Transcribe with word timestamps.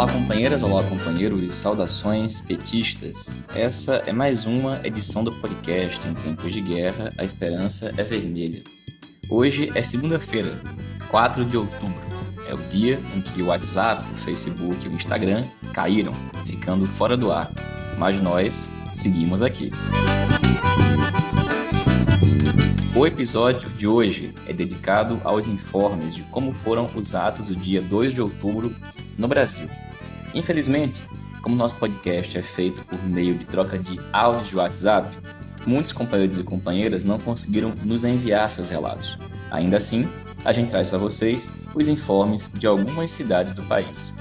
Olá, 0.00 0.10
companheiras, 0.10 0.62
olá, 0.62 0.82
companheiros, 0.82 1.54
saudações 1.54 2.40
petistas. 2.40 3.38
Essa 3.54 3.96
é 4.06 4.14
mais 4.14 4.46
uma 4.46 4.80
edição 4.82 5.22
do 5.22 5.30
podcast 5.30 6.08
Em 6.08 6.14
Tempos 6.14 6.54
de 6.54 6.62
Guerra, 6.62 7.10
a 7.18 7.22
Esperança 7.22 7.92
é 7.98 8.02
Vermelha. 8.02 8.62
Hoje 9.28 9.70
é 9.74 9.82
segunda-feira, 9.82 10.58
4 11.10 11.44
de 11.44 11.54
outubro. 11.54 12.00
É 12.48 12.54
o 12.54 12.58
dia 12.70 12.98
em 13.14 13.20
que 13.20 13.42
o 13.42 13.48
WhatsApp, 13.48 14.02
o 14.10 14.16
Facebook 14.24 14.86
e 14.86 14.88
o 14.88 14.92
Instagram 14.92 15.44
caíram, 15.74 16.14
ficando 16.46 16.86
fora 16.86 17.14
do 17.14 17.30
ar. 17.30 17.50
Mas 17.98 18.22
nós 18.22 18.70
seguimos 18.94 19.42
aqui. 19.42 19.70
O 22.96 23.06
episódio 23.06 23.68
de 23.68 23.86
hoje 23.86 24.32
é 24.46 24.54
dedicado 24.54 25.20
aos 25.24 25.46
informes 25.46 26.14
de 26.14 26.22
como 26.22 26.52
foram 26.52 26.88
os 26.94 27.14
atos 27.14 27.48
do 27.48 27.56
dia 27.56 27.82
2 27.82 28.14
de 28.14 28.22
outubro 28.22 28.74
no 29.18 29.28
Brasil. 29.28 29.68
Infelizmente, 30.34 31.02
como 31.42 31.56
nosso 31.56 31.76
podcast 31.76 32.36
é 32.36 32.42
feito 32.42 32.84
por 32.84 33.02
meio 33.04 33.34
de 33.34 33.44
troca 33.44 33.78
de 33.78 33.98
áudios 34.12 34.48
de 34.48 34.56
WhatsApp, 34.56 35.08
muitos 35.66 35.92
companheiros 35.92 36.38
e 36.38 36.42
companheiras 36.42 37.04
não 37.04 37.18
conseguiram 37.18 37.74
nos 37.84 38.04
enviar 38.04 38.48
seus 38.50 38.70
relatos. 38.70 39.18
Ainda 39.50 39.78
assim, 39.78 40.08
a 40.44 40.52
gente 40.52 40.70
traz 40.70 40.88
para 40.88 40.98
vocês 40.98 41.50
os 41.74 41.88
informes 41.88 42.50
de 42.54 42.66
algumas 42.66 43.10
cidades 43.10 43.52
do 43.54 43.62
país. 43.64 44.12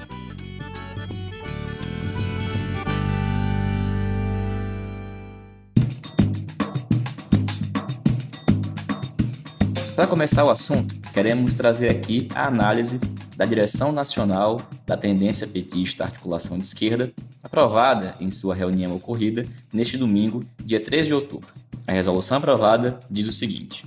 Para 9.99 10.07
começar 10.07 10.45
o 10.45 10.49
assunto, 10.49 10.95
queremos 11.13 11.53
trazer 11.53 11.89
aqui 11.89 12.29
a 12.33 12.47
análise 12.47 13.01
da 13.35 13.43
Direção 13.43 13.91
Nacional 13.91 14.55
da 14.87 14.95
Tendência 14.95 15.45
Petista 15.45 16.05
Articulação 16.05 16.57
de 16.57 16.63
Esquerda, 16.63 17.11
aprovada 17.43 18.15
em 18.17 18.31
sua 18.31 18.55
reunião 18.55 18.95
ocorrida 18.95 19.45
neste 19.73 19.97
domingo, 19.97 20.41
dia 20.63 20.79
3 20.79 21.05
de 21.05 21.13
outubro. 21.13 21.49
A 21.85 21.91
resolução 21.91 22.37
aprovada 22.37 22.97
diz 23.11 23.27
o 23.27 23.31
seguinte: 23.33 23.85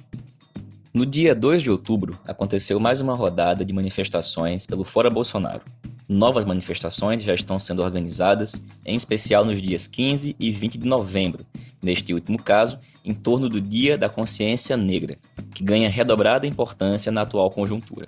No 0.92 1.06
dia 1.06 1.34
2 1.34 1.62
de 1.62 1.70
outubro, 1.70 2.14
aconteceu 2.28 2.78
mais 2.78 3.00
uma 3.00 3.14
rodada 3.14 3.64
de 3.64 3.72
manifestações 3.72 4.66
pelo 4.66 4.84
Fora 4.84 5.08
Bolsonaro. 5.08 5.62
Novas 6.06 6.44
manifestações 6.44 7.22
já 7.22 7.34
estão 7.34 7.58
sendo 7.58 7.83
organizadas, 7.83 8.62
em 8.84 8.94
especial 8.94 9.46
nos 9.46 9.62
dias 9.62 9.86
15 9.86 10.36
e 10.38 10.50
20 10.50 10.77
de 10.77 10.86
novembro, 10.86 11.42
neste 11.83 12.12
último 12.12 12.36
caso, 12.36 12.78
em 13.05 13.14
torno 13.14 13.48
do 13.48 13.61
Dia 13.61 13.98
da 13.98 14.08
Consciência 14.08 14.77
Negra, 14.77 15.17
que 15.55 15.64
ganha 15.64 15.89
redobrada 15.89 16.47
importância 16.47 17.11
na 17.12 17.22
atual 17.22 17.50
conjuntura. 17.50 18.06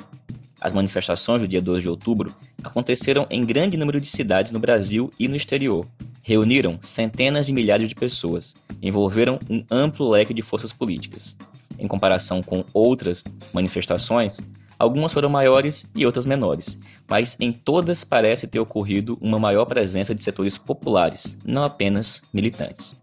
As 0.60 0.72
manifestações 0.72 1.42
do 1.42 1.48
dia 1.48 1.60
2 1.60 1.82
de 1.82 1.88
outubro 1.88 2.34
aconteceram 2.62 3.26
em 3.30 3.44
grande 3.44 3.76
número 3.76 4.00
de 4.00 4.08
cidades 4.08 4.50
no 4.50 4.58
Brasil 4.58 5.10
e 5.18 5.28
no 5.28 5.36
exterior. 5.36 5.86
Reuniram 6.22 6.78
centenas 6.80 7.46
de 7.46 7.52
milhares 7.52 7.88
de 7.88 7.94
pessoas, 7.94 8.54
envolveram 8.80 9.38
um 9.50 9.62
amplo 9.70 10.08
leque 10.08 10.32
de 10.32 10.40
forças 10.40 10.72
políticas. 10.72 11.36
Em 11.78 11.86
comparação 11.86 12.42
com 12.42 12.64
outras 12.72 13.22
manifestações, 13.52 14.38
algumas 14.78 15.12
foram 15.12 15.28
maiores 15.28 15.84
e 15.94 16.06
outras 16.06 16.24
menores, 16.24 16.78
mas 17.08 17.36
em 17.38 17.52
todas 17.52 18.04
parece 18.04 18.46
ter 18.46 18.58
ocorrido 18.58 19.18
uma 19.20 19.38
maior 19.38 19.66
presença 19.66 20.14
de 20.14 20.22
setores 20.22 20.56
populares, 20.56 21.36
não 21.44 21.64
apenas 21.64 22.22
militantes. 22.32 22.96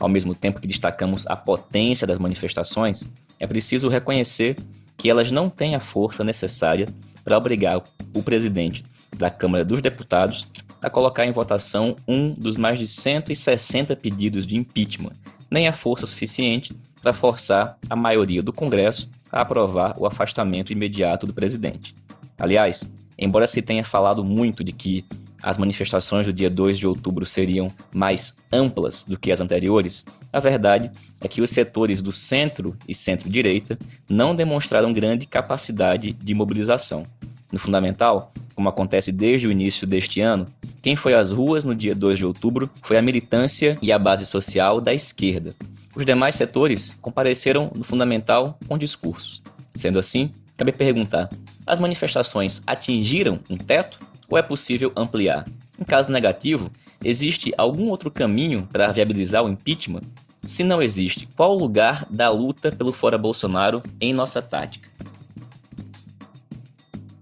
Ao 0.00 0.08
mesmo 0.08 0.34
tempo 0.34 0.60
que 0.60 0.66
destacamos 0.66 1.26
a 1.26 1.36
potência 1.36 2.06
das 2.06 2.18
manifestações, 2.18 3.08
é 3.38 3.46
preciso 3.46 3.88
reconhecer 3.88 4.56
que 4.96 5.08
elas 5.08 5.30
não 5.30 5.48
têm 5.48 5.74
a 5.74 5.80
força 5.80 6.24
necessária 6.24 6.88
para 7.24 7.38
obrigar 7.38 7.82
o 8.14 8.22
presidente 8.22 8.84
da 9.16 9.30
Câmara 9.30 9.64
dos 9.64 9.80
Deputados 9.80 10.46
a 10.82 10.90
colocar 10.90 11.24
em 11.24 11.32
votação 11.32 11.96
um 12.06 12.32
dos 12.32 12.56
mais 12.56 12.78
de 12.78 12.86
160 12.86 13.96
pedidos 13.96 14.46
de 14.46 14.56
impeachment, 14.56 15.12
nem 15.50 15.66
a 15.66 15.72
força 15.72 16.06
suficiente 16.06 16.74
para 17.00 17.12
forçar 17.12 17.78
a 17.88 17.96
maioria 17.96 18.42
do 18.42 18.52
Congresso 18.52 19.10
a 19.30 19.40
aprovar 19.40 19.94
o 19.98 20.06
afastamento 20.06 20.72
imediato 20.72 21.26
do 21.26 21.32
presidente. 21.32 21.94
Aliás, 22.38 22.88
embora 23.18 23.46
se 23.46 23.62
tenha 23.62 23.84
falado 23.84 24.24
muito 24.24 24.62
de 24.64 24.72
que 24.72 25.04
as 25.44 25.58
manifestações 25.58 26.26
do 26.26 26.32
dia 26.32 26.48
2 26.48 26.78
de 26.78 26.86
outubro 26.86 27.26
seriam 27.26 27.70
mais 27.94 28.34
amplas 28.50 29.04
do 29.04 29.18
que 29.18 29.30
as 29.30 29.42
anteriores, 29.42 30.06
a 30.32 30.40
verdade 30.40 30.90
é 31.20 31.28
que 31.28 31.42
os 31.42 31.50
setores 31.50 32.00
do 32.00 32.10
centro 32.10 32.74
e 32.88 32.94
centro-direita 32.94 33.78
não 34.08 34.34
demonstraram 34.34 34.90
grande 34.90 35.26
capacidade 35.26 36.12
de 36.12 36.34
mobilização. 36.34 37.04
No 37.52 37.58
fundamental, 37.58 38.32
como 38.54 38.70
acontece 38.70 39.12
desde 39.12 39.46
o 39.46 39.52
início 39.52 39.86
deste 39.86 40.22
ano, 40.22 40.46
quem 40.80 40.96
foi 40.96 41.12
às 41.12 41.30
ruas 41.30 41.62
no 41.62 41.74
dia 41.74 41.94
2 41.94 42.18
de 42.18 42.24
outubro 42.24 42.70
foi 42.82 42.96
a 42.96 43.02
militância 43.02 43.76
e 43.82 43.92
a 43.92 43.98
base 43.98 44.24
social 44.24 44.80
da 44.80 44.94
esquerda. 44.94 45.54
Os 45.94 46.06
demais 46.06 46.36
setores 46.36 46.96
compareceram 47.02 47.70
no 47.76 47.84
fundamental 47.84 48.58
com 48.66 48.78
discursos. 48.78 49.42
Sendo 49.74 49.98
assim, 49.98 50.30
cabe 50.56 50.72
perguntar: 50.72 51.28
as 51.66 51.78
manifestações 51.78 52.62
atingiram 52.66 53.38
um 53.50 53.58
teto 53.58 54.00
ou 54.28 54.38
é 54.38 54.42
possível 54.42 54.92
ampliar? 54.96 55.44
Em 55.78 55.84
caso 55.84 56.10
negativo, 56.10 56.70
existe 57.02 57.52
algum 57.56 57.88
outro 57.88 58.10
caminho 58.10 58.68
para 58.70 58.92
viabilizar 58.92 59.44
o 59.44 59.48
impeachment? 59.48 60.02
Se 60.44 60.62
não 60.62 60.82
existe, 60.82 61.26
qual 61.36 61.52
o 61.52 61.58
lugar 61.58 62.06
da 62.10 62.30
luta 62.30 62.70
pelo 62.70 62.92
fora 62.92 63.16
Bolsonaro 63.16 63.82
em 64.00 64.12
nossa 64.12 64.42
tática? 64.42 64.88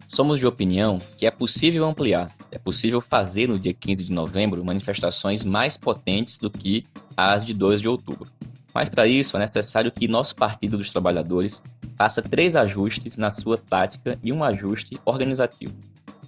Somos 0.08 0.38
de 0.38 0.46
opinião 0.46 0.98
que 1.16 1.24
é 1.24 1.30
possível 1.30 1.84
ampliar, 1.86 2.30
é 2.50 2.58
possível 2.58 3.00
fazer 3.00 3.48
no 3.48 3.58
dia 3.58 3.72
15 3.72 4.04
de 4.04 4.12
novembro 4.12 4.62
manifestações 4.62 5.42
mais 5.42 5.78
potentes 5.78 6.36
do 6.36 6.50
que 6.50 6.84
as 7.16 7.46
de 7.46 7.54
2 7.54 7.80
de 7.80 7.88
outubro. 7.88 8.28
Mas 8.74 8.88
para 8.88 9.06
isso 9.06 9.36
é 9.36 9.40
necessário 9.40 9.90
que 9.90 10.08
nosso 10.08 10.36
Partido 10.36 10.76
dos 10.76 10.90
Trabalhadores 10.90 11.62
faça 11.96 12.20
três 12.20 12.56
ajustes 12.56 13.16
na 13.16 13.30
sua 13.30 13.56
tática 13.56 14.18
e 14.22 14.32
um 14.32 14.42
ajuste 14.44 14.98
organizativo. 15.04 15.74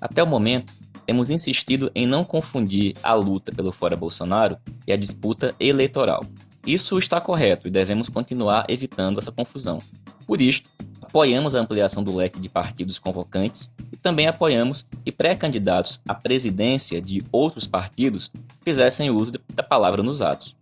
Até 0.04 0.22
o 0.22 0.26
momento, 0.26 0.70
temos 1.06 1.31
insistido 1.31 1.91
em 1.94 2.06
não 2.06 2.25
confundir 2.25 2.92
a 3.03 3.15
luta 3.15 3.50
pelo 3.50 3.72
fora 3.72 3.97
Bolsonaro 3.97 4.59
e 4.87 4.92
a 4.92 4.97
disputa 4.97 5.54
eleitoral. 5.59 6.22
Isso 6.66 6.98
está 6.98 7.22
correto 7.22 7.66
e 7.66 7.70
devemos 7.70 8.10
continuar 8.10 8.66
evitando 8.69 9.19
essa 9.19 9.32
confusão. 9.32 9.78
Por 10.26 10.42
isto, 10.42 10.69
apoiamos 11.00 11.54
a 11.54 11.60
ampliação 11.60 12.04
do 12.04 12.15
leque 12.15 12.38
de 12.38 12.50
partidos 12.50 12.98
convocantes 12.98 13.70
e 13.91 13.97
também 13.97 14.26
apoiamos 14.26 14.87
que 15.03 15.10
pré-candidatos 15.10 15.98
à 16.06 16.15
presidência 16.15 17.00
de 17.00 17.22
outros 17.32 17.66
partidos 17.66 18.31
fizessem 18.62 19.09
uso 19.09 19.32
da 19.54 19.62
palavra 19.62 20.03
nos 20.03 20.21
atos. 20.21 20.54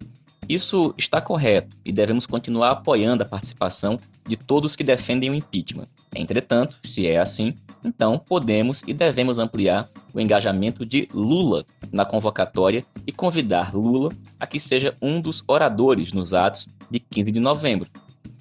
Isso 0.48 0.92
está 0.98 1.20
correto 1.20 1.76
e 1.84 1.92
devemos 1.92 2.26
continuar 2.26 2.70
apoiando 2.70 3.22
a 3.22 3.26
participação 3.26 3.98
de 4.26 4.36
todos 4.36 4.74
que 4.74 4.82
defendem 4.82 5.30
o 5.30 5.34
impeachment. 5.34 5.86
Entretanto, 6.14 6.78
se 6.82 7.06
é 7.06 7.18
assim, 7.18 7.54
então 7.84 8.18
podemos 8.18 8.82
e 8.86 8.92
devemos 8.92 9.38
ampliar 9.38 9.88
o 10.12 10.20
engajamento 10.20 10.84
de 10.84 11.08
Lula 11.14 11.64
na 11.92 12.04
convocatória 12.04 12.84
e 13.06 13.12
convidar 13.12 13.74
Lula 13.74 14.10
a 14.38 14.46
que 14.46 14.58
seja 14.58 14.94
um 15.00 15.20
dos 15.20 15.44
oradores 15.46 16.12
nos 16.12 16.34
atos 16.34 16.66
de 16.90 16.98
15 16.98 17.30
de 17.30 17.40
novembro, 17.40 17.88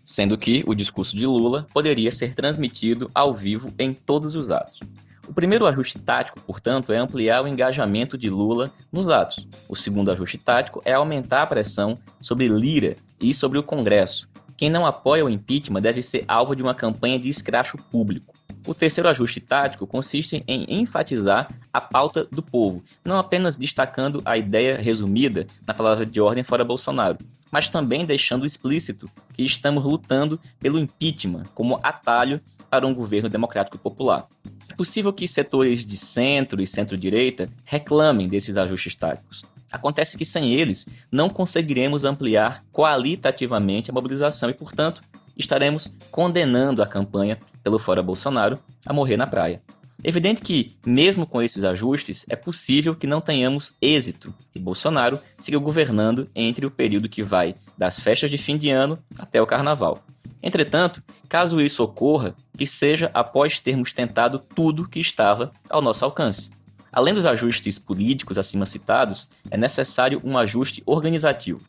sendo 0.03 0.37
que 0.37 0.63
o 0.67 0.73
discurso 0.73 1.15
de 1.15 1.25
Lula 1.25 1.67
poderia 1.71 2.11
ser 2.11 2.33
transmitido 2.33 3.09
ao 3.13 3.33
vivo 3.33 3.71
em 3.77 3.93
todos 3.93 4.35
os 4.35 4.49
atos. 4.49 4.79
O 5.27 5.33
primeiro 5.33 5.65
ajuste 5.65 5.99
tático, 5.99 6.41
portanto, 6.41 6.91
é 6.91 6.97
ampliar 6.97 7.43
o 7.43 7.47
engajamento 7.47 8.17
de 8.17 8.29
Lula 8.29 8.71
nos 8.91 9.09
atos. 9.09 9.47
O 9.69 9.75
segundo 9.75 10.11
ajuste 10.11 10.37
tático 10.37 10.81
é 10.83 10.93
aumentar 10.93 11.43
a 11.43 11.47
pressão 11.47 11.97
sobre 12.19 12.47
Lira 12.47 12.95
e 13.19 13.33
sobre 13.33 13.57
o 13.57 13.63
Congresso. 13.63 14.29
Quem 14.57 14.69
não 14.69 14.85
apoia 14.85 15.25
o 15.25 15.29
impeachment 15.29 15.81
deve 15.81 16.03
ser 16.03 16.23
alvo 16.27 16.55
de 16.55 16.61
uma 16.61 16.75
campanha 16.75 17.17
de 17.17 17.29
escracho 17.29 17.77
público. 17.77 18.33
O 18.67 18.75
terceiro 18.75 19.09
ajuste 19.09 19.41
tático 19.41 19.87
consiste 19.87 20.43
em 20.47 20.65
enfatizar 20.69 21.47
a 21.73 21.81
pauta 21.81 22.25
do 22.25 22.43
povo, 22.43 22.83
não 23.03 23.17
apenas 23.17 23.57
destacando 23.57 24.21
a 24.23 24.37
ideia 24.37 24.77
resumida 24.77 25.47
na 25.65 25.73
palavra 25.73 26.05
de 26.05 26.21
ordem 26.21 26.43
fora 26.43 26.63
Bolsonaro, 26.63 27.17
mas 27.51 27.69
também 27.69 28.05
deixando 28.05 28.45
explícito 28.45 29.09
que 29.33 29.43
estamos 29.43 29.83
lutando 29.83 30.39
pelo 30.59 30.77
impeachment 30.77 31.45
como 31.55 31.79
atalho 31.81 32.39
para 32.71 32.87
um 32.87 32.93
governo 32.93 33.27
democrático 33.27 33.77
popular. 33.77 34.25
É 34.69 34.73
possível 34.73 35.11
que 35.11 35.27
setores 35.27 35.85
de 35.85 35.97
centro 35.97 36.61
e 36.61 36.65
centro-direita 36.65 37.49
reclamem 37.65 38.29
desses 38.29 38.55
ajustes 38.55 38.95
táticos. 38.95 39.43
Acontece 39.69 40.17
que 40.17 40.23
sem 40.23 40.53
eles 40.53 40.87
não 41.11 41.29
conseguiremos 41.29 42.05
ampliar 42.05 42.63
qualitativamente 42.71 43.91
a 43.91 43.93
mobilização 43.93 44.49
e, 44.49 44.53
portanto, 44.53 45.03
estaremos 45.37 45.91
condenando 46.09 46.81
a 46.81 46.87
campanha 46.87 47.37
pelo 47.61 47.77
Fora 47.77 48.01
Bolsonaro 48.01 48.57
a 48.85 48.93
morrer 48.93 49.17
na 49.17 49.27
praia. 49.27 49.61
Evidente 50.03 50.41
que, 50.41 50.75
mesmo 50.85 51.27
com 51.27 51.41
esses 51.41 51.63
ajustes, 51.63 52.25
é 52.27 52.35
possível 52.35 52.95
que 52.95 53.05
não 53.05 53.21
tenhamos 53.21 53.73
êxito 53.79 54.33
e 54.55 54.59
Bolsonaro 54.59 55.19
siga 55.37 55.59
governando 55.59 56.27
entre 56.35 56.65
o 56.65 56.71
período 56.71 57.07
que 57.07 57.21
vai 57.21 57.53
das 57.77 57.99
festas 57.99 58.31
de 58.31 58.37
fim 58.37 58.57
de 58.57 58.69
ano 58.69 58.97
até 59.19 59.39
o 59.41 59.45
carnaval. 59.45 60.01
Entretanto, 60.41 61.03
caso 61.29 61.61
isso 61.61 61.83
ocorra, 61.83 62.33
que 62.57 62.65
seja 62.65 63.11
após 63.13 63.59
termos 63.59 63.93
tentado 63.93 64.39
tudo 64.39 64.87
que 64.87 64.99
estava 64.99 65.51
ao 65.69 65.81
nosso 65.83 66.03
alcance. 66.03 66.49
Além 66.91 67.13
dos 67.13 67.25
ajustes 67.25 67.77
políticos 67.77 68.37
acima 68.37 68.65
citados, 68.65 69.29
é 69.49 69.55
necessário 69.55 70.19
um 70.23 70.37
ajuste 70.37 70.81
organizativo. 70.85 71.61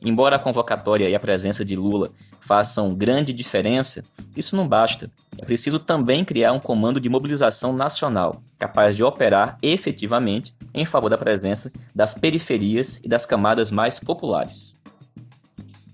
Embora 0.00 0.36
a 0.36 0.38
convocatória 0.38 1.08
e 1.08 1.14
a 1.14 1.20
presença 1.20 1.64
de 1.64 1.76
Lula 1.76 2.10
façam 2.50 2.92
grande 2.92 3.32
diferença, 3.32 4.02
isso 4.36 4.56
não 4.56 4.66
basta. 4.66 5.08
É 5.38 5.44
preciso 5.44 5.78
também 5.78 6.24
criar 6.24 6.50
um 6.50 6.58
comando 6.58 6.98
de 6.98 7.08
mobilização 7.08 7.72
nacional, 7.72 8.42
capaz 8.58 8.96
de 8.96 9.04
operar 9.04 9.56
efetivamente 9.62 10.52
em 10.74 10.84
favor 10.84 11.08
da 11.08 11.16
presença 11.16 11.70
das 11.94 12.12
periferias 12.12 13.00
e 13.04 13.08
das 13.08 13.24
camadas 13.24 13.70
mais 13.70 14.00
populares. 14.00 14.72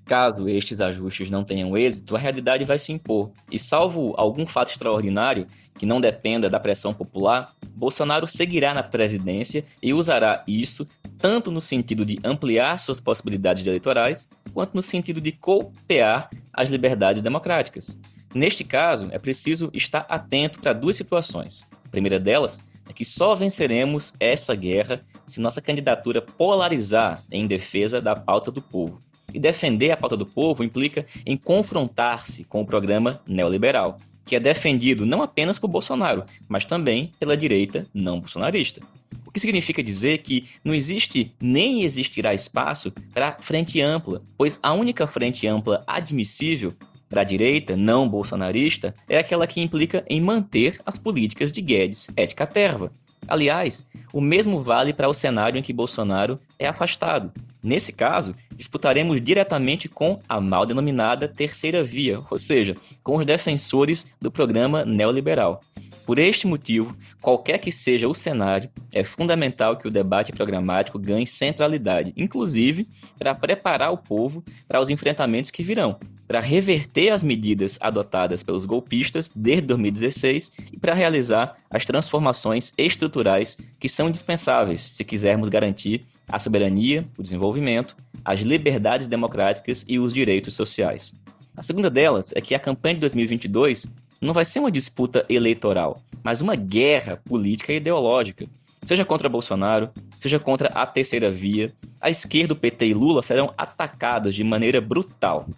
Caso 0.07 0.49
estes 0.49 0.81
ajustes 0.81 1.29
não 1.29 1.45
tenham 1.45 1.77
êxito, 1.77 2.17
a 2.17 2.19
realidade 2.19 2.65
vai 2.65 2.79
se 2.79 2.91
impor, 2.91 3.31
e 3.53 3.59
salvo 3.59 4.15
algum 4.17 4.47
fato 4.47 4.71
extraordinário 4.71 5.47
que 5.79 5.87
não 5.87 6.01
dependa 6.01 6.49
da 6.49 6.61
pressão 6.61 6.93
popular, 6.93 7.53
Bolsonaro 7.77 8.27
seguirá 8.27 8.73
na 8.73 8.83
presidência 8.83 9.65
e 9.83 9.93
usará 9.93 10.43
isso 10.47 10.87
tanto 11.19 11.51
no 11.51 11.61
sentido 11.61 12.05
de 12.05 12.19
ampliar 12.25 12.79
suas 12.79 13.01
possibilidades 13.01 13.67
eleitorais, 13.67 14.29
quanto 14.53 14.75
no 14.75 14.83
sentido 14.83 15.21
de 15.21 15.33
copiar 15.33 16.29
as 16.53 16.69
liberdades 16.69 17.23
democráticas. 17.23 17.99
Neste 18.35 18.65
caso, 18.65 19.09
é 19.13 19.19
preciso 19.19 19.71
estar 19.73 20.05
atento 20.09 20.61
para 20.61 20.73
duas 20.73 20.97
situações. 20.97 21.67
A 21.87 21.89
primeira 21.89 22.19
delas 22.19 22.63
é 22.89 22.93
que 22.93 23.05
só 23.05 23.35
venceremos 23.35 24.13
essa 24.21 24.55
guerra 24.55 25.01
se 25.27 25.41
nossa 25.41 25.61
candidatura 25.61 26.21
polarizar 26.21 27.23
em 27.31 27.47
defesa 27.47 28.01
da 28.01 28.15
pauta 28.15 28.51
do 28.51 28.63
povo. 28.63 29.01
E 29.35 29.41
defender 29.41 29.91
a 29.91 29.97
pauta 29.97 30.17
do 30.17 30.25
povo 30.25 30.63
implica 30.63 31.05
em 31.25 31.37
confrontar-se 31.37 32.45
com 32.45 32.61
o 32.61 32.67
programa 32.67 33.21
neoliberal, 33.27 33.99
que 34.27 34.35
é 34.35 34.41
defendido 34.41 35.07
não 35.07 35.23
apenas 35.23 35.59
por 35.59 35.69
Bolsonaro, 35.69 36.25
mas 36.49 36.65
também 36.65 37.13
pela 37.19 37.37
direita 37.37 37.87
não 37.95 38.19
bolsonarista. 38.19 38.81
O 39.25 39.31
que 39.31 39.41
significa 39.41 39.83
dizer 39.83 40.19
que 40.19 40.49
não 40.65 40.75
existe 40.75 41.33
nem 41.41 41.85
existirá 41.85 42.35
espaço 42.35 42.93
para 43.15 43.37
frente 43.39 43.81
ampla, 43.81 44.21
pois 44.37 44.59
a 44.63 44.73
única 44.73 45.07
frente 45.07 45.47
ampla 45.47 45.83
admissível 45.87 46.75
para 47.09 47.21
a 47.21 47.25
direita 47.25 47.77
não 47.77 48.09
bolsonarista 48.09 48.93
é 49.09 49.19
aquela 49.19 49.47
que 49.47 49.61
implica 49.61 50.05
em 50.09 50.21
manter 50.21 50.81
as 50.85 50.99
políticas 50.99 51.53
de 51.53 51.63
Guedes 51.63 52.09
et 52.17 52.35
caterva. 52.35 52.91
Aliás, 53.29 53.87
o 54.13 54.21
mesmo 54.21 54.63
vale 54.63 54.93
para 54.93 55.09
o 55.09 55.15
cenário 55.15 55.59
em 55.59 55.63
que 55.63 55.73
Bolsonaro 55.73 56.39
é 56.59 56.67
afastado. 56.67 57.33
Nesse 57.63 57.93
caso, 57.93 58.35
disputaremos 58.57 59.21
diretamente 59.21 59.89
com 59.89 60.21
a 60.29 60.41
mal 60.41 60.65
denominada 60.65 61.27
terceira 61.27 61.83
via, 61.83 62.19
ou 62.31 62.39
seja, 62.39 62.77
com 63.07 63.19
os 63.19 63.25
defensores 63.25 64.09
do 64.21 64.33
programa 64.33 64.85
neoliberal. 64.85 65.61
Por 66.05 66.19
este 66.19 66.45
motivo, 66.45 66.93
qualquer 67.23 67.59
que 67.59 67.71
seja 67.71 68.09
o 68.09 68.15
cenário, 68.15 68.69
é 68.93 69.05
fundamental 69.05 69.77
que 69.77 69.87
o 69.87 69.93
debate 69.93 70.33
programático 70.33 70.99
ganhe 70.99 71.25
centralidade, 71.25 72.13
inclusive 72.17 72.89
para 73.17 73.33
preparar 73.33 73.93
o 73.93 73.97
povo 73.97 74.43
para 74.67 74.81
os 74.81 74.91
enfrentamentos 74.91 75.53
que 75.53 75.63
virão, 75.63 75.97
para 76.27 76.41
reverter 76.41 77.11
as 77.11 77.23
medidas 77.23 77.79
adotadas 77.81 78.43
pelos 78.43 78.65
golpistas 78.65 79.31
desde 79.33 79.69
2016 79.69 80.51
e 80.73 80.77
para 80.77 80.93
realizar 80.93 81.55
as 81.71 81.85
transformações 81.85 82.73
estruturais 82.77 83.57
que 83.79 83.89
são 83.89 84.09
indispensáveis 84.09 84.81
se 84.81 85.05
quisermos 85.05 85.49
garantir 85.49 86.03
a 86.27 86.41
soberania, 86.41 87.05
o 87.17 87.23
desenvolvimento, 87.23 87.97
as 88.25 88.41
liberdades 88.41 89.07
democráticas 89.07 89.85
e 89.87 89.97
os 89.97 90.13
direitos 90.13 90.55
sociais. 90.55 91.13
A 91.57 91.63
segunda 91.63 91.89
delas 91.89 92.33
é 92.35 92.41
que 92.41 92.55
a 92.55 92.61
campanha 92.61 92.97
de 92.97 93.01
2022 93.01 93.87
não 94.21 94.35
vai 94.35 94.45
ser 94.45 94.59
uma 94.59 94.71
disputa 94.71 95.25
eleitoral, 95.27 96.03
mas 96.23 96.43
uma 96.43 96.55
guerra 96.55 97.17
política 97.25 97.73
e 97.73 97.77
ideológica. 97.77 98.47
Seja 98.85 99.07
contra 99.07 99.29
Bolsonaro, 99.29 99.91
seja 100.21 100.39
contra 100.39 100.69
a 100.69 100.87
terceira 100.87 101.31
via, 101.31 101.73
a 101.99 102.11
esquerda, 102.11 102.53
o 102.53 102.57
PT 102.57 102.89
e 102.89 102.95
Lula 102.95 103.23
serão 103.23 103.51
atacadas 103.57 104.35
de 104.35 104.45
maneira 104.45 104.83
brutal. 104.83 105.49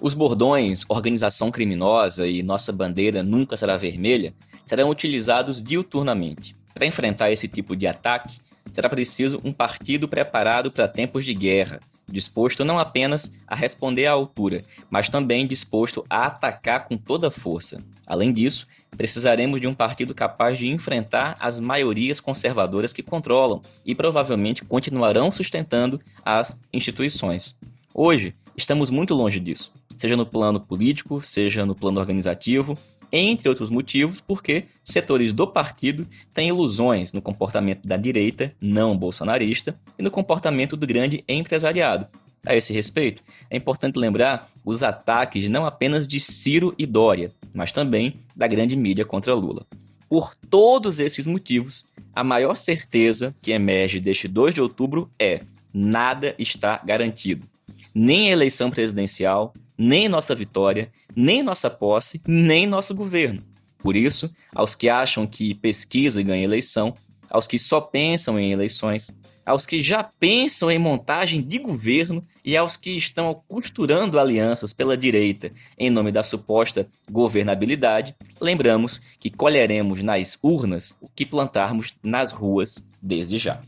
Os 0.00 0.14
bordões 0.14 0.84
organização 0.88 1.50
criminosa 1.50 2.26
e 2.26 2.42
nossa 2.42 2.72
bandeira 2.72 3.22
nunca 3.22 3.56
será 3.56 3.76
vermelha 3.76 4.32
serão 4.64 4.90
utilizados 4.90 5.62
diuturnamente. 5.62 6.54
Para 6.72 6.86
enfrentar 6.86 7.32
esse 7.32 7.48
tipo 7.48 7.74
de 7.74 7.86
ataque, 7.86 8.38
será 8.72 8.88
preciso 8.88 9.40
um 9.44 9.52
partido 9.52 10.06
preparado 10.06 10.70
para 10.70 10.86
tempos 10.86 11.24
de 11.24 11.34
guerra, 11.34 11.80
disposto 12.14 12.64
não 12.64 12.78
apenas 12.78 13.34
a 13.46 13.56
responder 13.56 14.06
à 14.06 14.12
altura, 14.12 14.64
mas 14.88 15.08
também 15.08 15.46
disposto 15.46 16.04
a 16.08 16.26
atacar 16.26 16.86
com 16.86 16.96
toda 16.96 17.30
força. 17.30 17.82
Além 18.06 18.32
disso, 18.32 18.66
precisaremos 18.96 19.60
de 19.60 19.66
um 19.66 19.74
partido 19.74 20.14
capaz 20.14 20.56
de 20.56 20.68
enfrentar 20.68 21.36
as 21.40 21.58
maiorias 21.58 22.20
conservadoras 22.20 22.92
que 22.92 23.02
controlam 23.02 23.60
e 23.84 23.94
provavelmente 23.94 24.64
continuarão 24.64 25.32
sustentando 25.32 26.00
as 26.24 26.60
instituições. 26.72 27.56
Hoje, 27.92 28.32
estamos 28.56 28.90
muito 28.90 29.12
longe 29.12 29.40
disso, 29.40 29.72
seja 29.98 30.16
no 30.16 30.24
plano 30.24 30.60
político, 30.60 31.20
seja 31.20 31.66
no 31.66 31.74
plano 31.74 31.98
organizativo, 31.98 32.78
entre 33.16 33.48
outros 33.48 33.70
motivos, 33.70 34.20
porque 34.20 34.64
setores 34.82 35.32
do 35.32 35.46
partido 35.46 36.04
têm 36.34 36.48
ilusões 36.48 37.12
no 37.12 37.22
comportamento 37.22 37.86
da 37.86 37.96
direita 37.96 38.52
não 38.60 38.98
bolsonarista 38.98 39.72
e 39.96 40.02
no 40.02 40.10
comportamento 40.10 40.76
do 40.76 40.84
grande 40.84 41.22
empresariado. 41.28 42.08
A 42.44 42.56
esse 42.56 42.72
respeito, 42.72 43.22
é 43.48 43.56
importante 43.56 43.98
lembrar 43.98 44.48
os 44.64 44.82
ataques 44.82 45.48
não 45.48 45.64
apenas 45.64 46.08
de 46.08 46.18
Ciro 46.18 46.74
e 46.76 46.84
Dória, 46.84 47.30
mas 47.54 47.70
também 47.70 48.14
da 48.34 48.48
grande 48.48 48.76
mídia 48.76 49.04
contra 49.04 49.32
Lula. 49.32 49.64
Por 50.08 50.34
todos 50.34 50.98
esses 50.98 51.24
motivos, 51.24 51.84
a 52.14 52.24
maior 52.24 52.56
certeza 52.56 53.34
que 53.40 53.52
emerge 53.52 54.00
deste 54.00 54.26
2 54.26 54.54
de 54.54 54.60
outubro 54.60 55.08
é: 55.18 55.40
nada 55.72 56.34
está 56.38 56.82
garantido. 56.84 57.46
Nem 57.94 58.28
a 58.28 58.32
eleição 58.32 58.70
presidencial, 58.70 59.54
nem 59.76 60.08
nossa 60.08 60.34
vitória, 60.34 60.90
nem 61.14 61.42
nossa 61.42 61.68
posse, 61.68 62.20
nem 62.26 62.66
nosso 62.66 62.94
governo. 62.94 63.42
Por 63.78 63.96
isso, 63.96 64.30
aos 64.54 64.74
que 64.74 64.88
acham 64.88 65.26
que 65.26 65.54
pesquisa 65.54 66.22
ganha 66.22 66.44
eleição, 66.44 66.94
aos 67.30 67.46
que 67.46 67.58
só 67.58 67.80
pensam 67.80 68.38
em 68.38 68.52
eleições, 68.52 69.12
aos 69.44 69.66
que 69.66 69.82
já 69.82 70.02
pensam 70.02 70.70
em 70.70 70.78
montagem 70.78 71.42
de 71.42 71.58
governo 71.58 72.22
e 72.44 72.56
aos 72.56 72.76
que 72.76 72.90
estão 72.90 73.34
costurando 73.46 74.18
alianças 74.18 74.72
pela 74.72 74.96
direita 74.96 75.50
em 75.78 75.90
nome 75.90 76.10
da 76.10 76.22
suposta 76.22 76.88
governabilidade, 77.10 78.14
lembramos 78.40 79.00
que 79.18 79.30
colheremos 79.30 80.02
nas 80.02 80.38
urnas 80.42 80.94
o 81.00 81.08
que 81.08 81.26
plantarmos 81.26 81.92
nas 82.02 82.32
ruas 82.32 82.84
desde 83.02 83.36
já. 83.36 83.60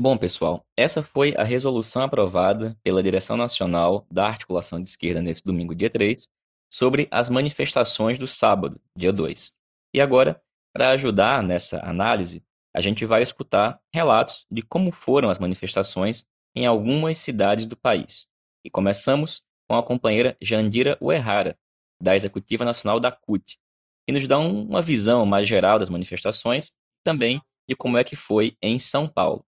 Bom, 0.00 0.16
pessoal, 0.16 0.64
essa 0.76 1.02
foi 1.02 1.34
a 1.36 1.42
resolução 1.42 2.02
aprovada 2.02 2.78
pela 2.84 3.02
Direção 3.02 3.36
Nacional 3.36 4.06
da 4.08 4.28
Articulação 4.28 4.80
de 4.80 4.88
Esquerda 4.88 5.20
nesse 5.20 5.44
domingo, 5.44 5.74
dia 5.74 5.90
3, 5.90 6.28
sobre 6.72 7.08
as 7.10 7.28
manifestações 7.28 8.16
do 8.16 8.28
sábado, 8.28 8.80
dia 8.96 9.12
2. 9.12 9.52
E 9.92 10.00
agora, 10.00 10.40
para 10.72 10.90
ajudar 10.90 11.42
nessa 11.42 11.84
análise, 11.84 12.44
a 12.72 12.80
gente 12.80 13.04
vai 13.04 13.22
escutar 13.22 13.80
relatos 13.92 14.46
de 14.48 14.62
como 14.62 14.92
foram 14.92 15.30
as 15.30 15.40
manifestações 15.40 16.24
em 16.54 16.64
algumas 16.64 17.18
cidades 17.18 17.66
do 17.66 17.76
país. 17.76 18.28
E 18.64 18.70
começamos 18.70 19.42
com 19.68 19.76
a 19.76 19.82
companheira 19.82 20.36
Jandira 20.40 20.96
Uerrara, 21.02 21.58
da 22.00 22.14
Executiva 22.14 22.64
Nacional 22.64 23.00
da 23.00 23.10
CUT, 23.10 23.58
que 24.06 24.12
nos 24.12 24.28
dá 24.28 24.38
uma 24.38 24.80
visão 24.80 25.26
mais 25.26 25.48
geral 25.48 25.76
das 25.76 25.90
manifestações, 25.90 26.70
também 27.02 27.42
de 27.68 27.74
como 27.74 27.98
é 27.98 28.04
que 28.04 28.14
foi 28.14 28.56
em 28.62 28.78
São 28.78 29.08
Paulo. 29.08 29.44